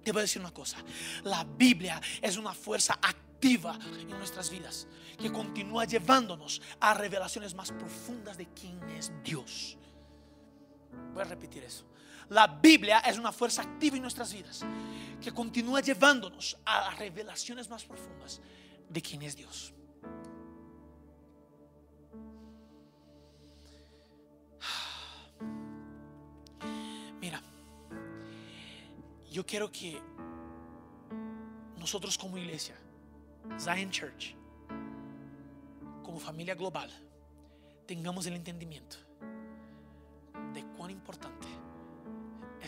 [0.03, 0.79] Te voy a decir una cosa,
[1.25, 4.87] la Biblia es una fuerza activa en nuestras vidas
[5.19, 9.77] que continúa llevándonos a revelaciones más profundas de quién es Dios.
[11.13, 11.85] Voy a repetir eso.
[12.31, 14.65] La Biblia es una fuerza activa en nuestras vidas
[15.21, 18.41] que continúa llevándonos a revelaciones más profundas
[18.89, 19.73] de quién es Dios.
[27.21, 27.43] Mira,
[29.31, 30.01] yo quiero que
[31.79, 32.77] nosotros como iglesia,
[33.59, 34.35] Zion Church,
[36.03, 36.91] como familia global,
[37.87, 39.08] tengamos el entendimiento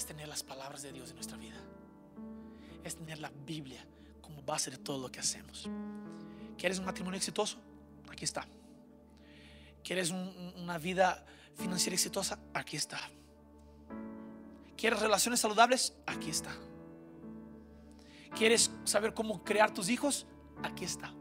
[0.01, 1.61] es tener las palabras de Dios en nuestra vida
[2.82, 3.84] es tener la Biblia
[4.22, 5.68] como base de todo lo que hacemos.
[6.57, 7.59] ¿Quieres un matrimonio exitoso?
[8.11, 8.46] Aquí está.
[9.84, 11.22] ¿Quieres una vida
[11.55, 12.38] financiera exitosa?
[12.55, 12.98] Aquí está.
[14.74, 15.92] ¿Quieres relaciones saludables?
[16.07, 16.57] Aquí está.
[18.34, 20.26] ¿Quieres saber cómo crear tus hijos?
[20.62, 21.12] Aquí está.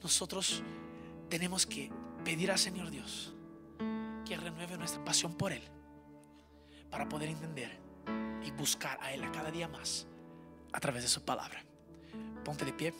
[0.00, 0.62] Nosotros
[1.28, 1.90] tenemos que
[2.24, 3.34] pedir al Señor Dios
[4.48, 5.62] renueve nuestra pasión por Él
[6.90, 7.78] para poder entender
[8.44, 10.06] y buscar a Él cada día más
[10.72, 11.62] a través de su palabra.
[12.44, 12.94] Ponte de pie.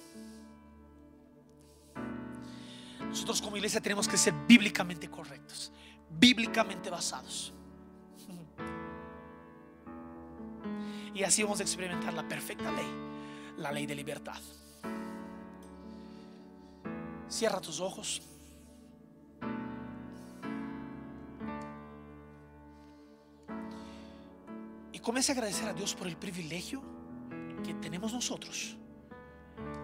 [3.01, 5.73] Nosotros como iglesia tenemos que ser bíblicamente correctos,
[6.11, 7.55] bíblicamente basados.
[11.15, 12.87] Y así vamos a experimentar la perfecta ley,
[13.57, 14.41] la ley de libertad.
[17.29, 18.23] Cierra tus ojos.
[25.09, 26.83] Comience a agradecer a Dios por el privilegio
[27.65, 28.77] que tenemos nosotros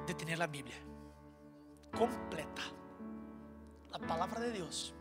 [0.07, 0.77] de tener la Biblia
[1.97, 2.61] completa,
[3.91, 4.93] la palabra de Dios.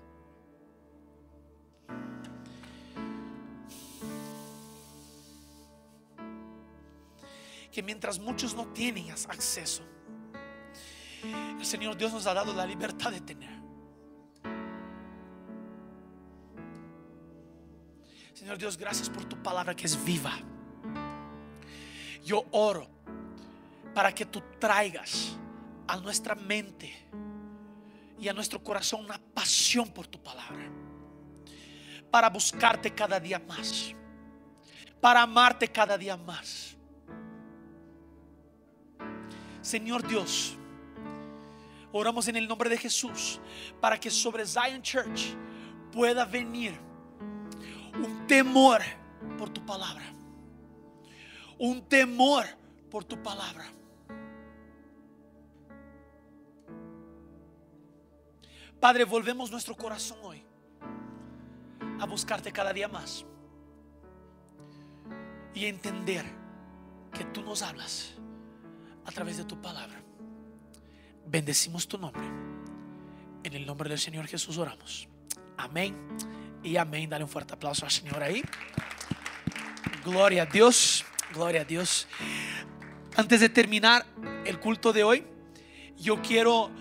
[7.70, 9.84] Que mientras muchos no tienen acceso,
[11.60, 13.63] el Señor Dios nos ha dado la libertad de tener.
[18.58, 20.34] Dios, gracias por tu palabra que es viva.
[22.24, 22.88] Yo oro
[23.94, 25.36] para que tú traigas
[25.88, 26.94] a nuestra mente
[28.20, 30.70] y a nuestro corazón una pasión por tu palabra.
[32.10, 33.94] Para buscarte cada día más.
[35.02, 36.78] Para amarte cada día más.
[39.62, 40.56] Señor Dios,
[41.92, 43.40] oramos en el nombre de Jesús
[43.80, 45.36] para que sobre Zion Church
[45.92, 46.93] pueda venir
[47.96, 48.82] un temor
[49.38, 50.04] por tu palabra.
[51.58, 52.46] Un temor
[52.90, 53.66] por tu palabra.
[58.80, 60.44] Padre, volvemos nuestro corazón hoy
[62.00, 63.26] a buscarte cada día más
[65.54, 66.26] y entender
[67.14, 68.16] que tú nos hablas
[69.06, 70.02] a través de tu palabra.
[71.26, 72.26] Bendecimos tu nombre.
[73.44, 75.08] En el nombre del Señor Jesús oramos.
[75.58, 75.96] Amén
[76.64, 77.10] y amén.
[77.10, 78.44] Dale un fuerte aplauso al Señor ahí.
[80.04, 82.08] Gloria a Dios, gloria a Dios.
[83.16, 84.06] Antes de terminar
[84.46, 85.24] el culto de hoy,
[85.98, 86.72] yo quiero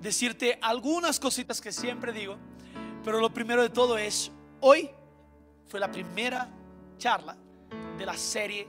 [0.00, 2.36] decirte algunas cositas que siempre digo,
[3.04, 4.90] pero lo primero de todo es, hoy
[5.66, 6.48] fue la primera
[6.98, 7.36] charla
[7.96, 8.68] de la serie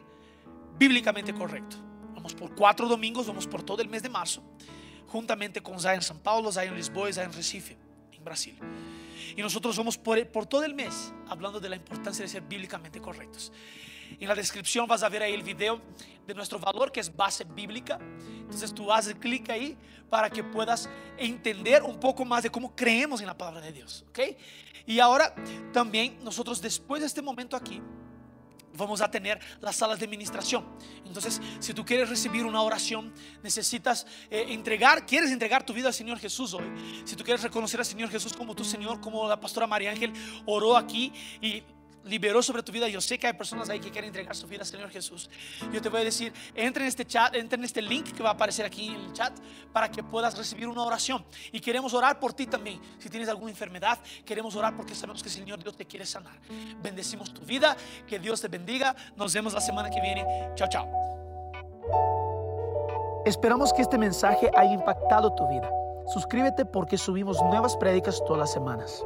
[0.78, 1.78] Bíblicamente Correcto.
[2.14, 4.42] Vamos por cuatro domingos, vamos por todo el mes de marzo,
[5.08, 7.78] juntamente con Zion San Paulo, Zion Lisboa y Zion Recife,
[8.12, 8.58] en Brasil.
[9.36, 13.00] Y nosotros vamos por, por todo el mes hablando de la importancia de ser bíblicamente
[13.00, 13.52] correctos.
[14.20, 15.82] En la descripción vas a ver ahí el video
[16.28, 18.00] de nuestro valor que es base bíblica.
[18.42, 19.78] Entonces tú haces clic ahí
[20.10, 24.06] para que puedas entender un poco más de cómo creemos en la palabra de Dios.
[24.10, 24.20] ¿ok?
[24.86, 25.34] Y ahora
[25.72, 27.82] también nosotros después de este momento aquí
[28.78, 30.66] vamos a tener las salas de administración.
[31.06, 33.14] Entonces, si tú quieres recibir una oración,
[33.44, 36.66] necesitas eh, entregar, quieres entregar tu vida al Señor Jesús hoy.
[37.06, 40.14] Si tú quieres reconocer al Señor Jesús como tu Señor, como la pastora María Ángel
[40.46, 41.12] oró aquí
[41.42, 41.64] y
[42.06, 42.88] liberó sobre tu vida.
[42.88, 45.30] Yo sé que hay personas ahí que quieren entregar su vida al Señor Jesús.
[45.72, 48.30] Yo te voy a decir, entra en este chat, entra en este link que va
[48.30, 49.34] a aparecer aquí en el chat
[49.72, 51.24] para que puedas recibir una oración.
[51.52, 52.80] Y queremos orar por ti también.
[53.00, 56.38] Si tienes alguna enfermedad, queremos orar porque sabemos que el Señor Dios te quiere sanar.
[56.82, 57.76] Bendecimos tu vida,
[58.08, 58.96] que Dios te bendiga.
[59.16, 60.26] Nos vemos la semana que viene.
[60.56, 60.90] Chao, chao.
[63.26, 65.70] Esperamos que este mensaje haya impactado tu vida.
[66.08, 69.04] Suscríbete porque subimos nuevas prédicas todas las semanas.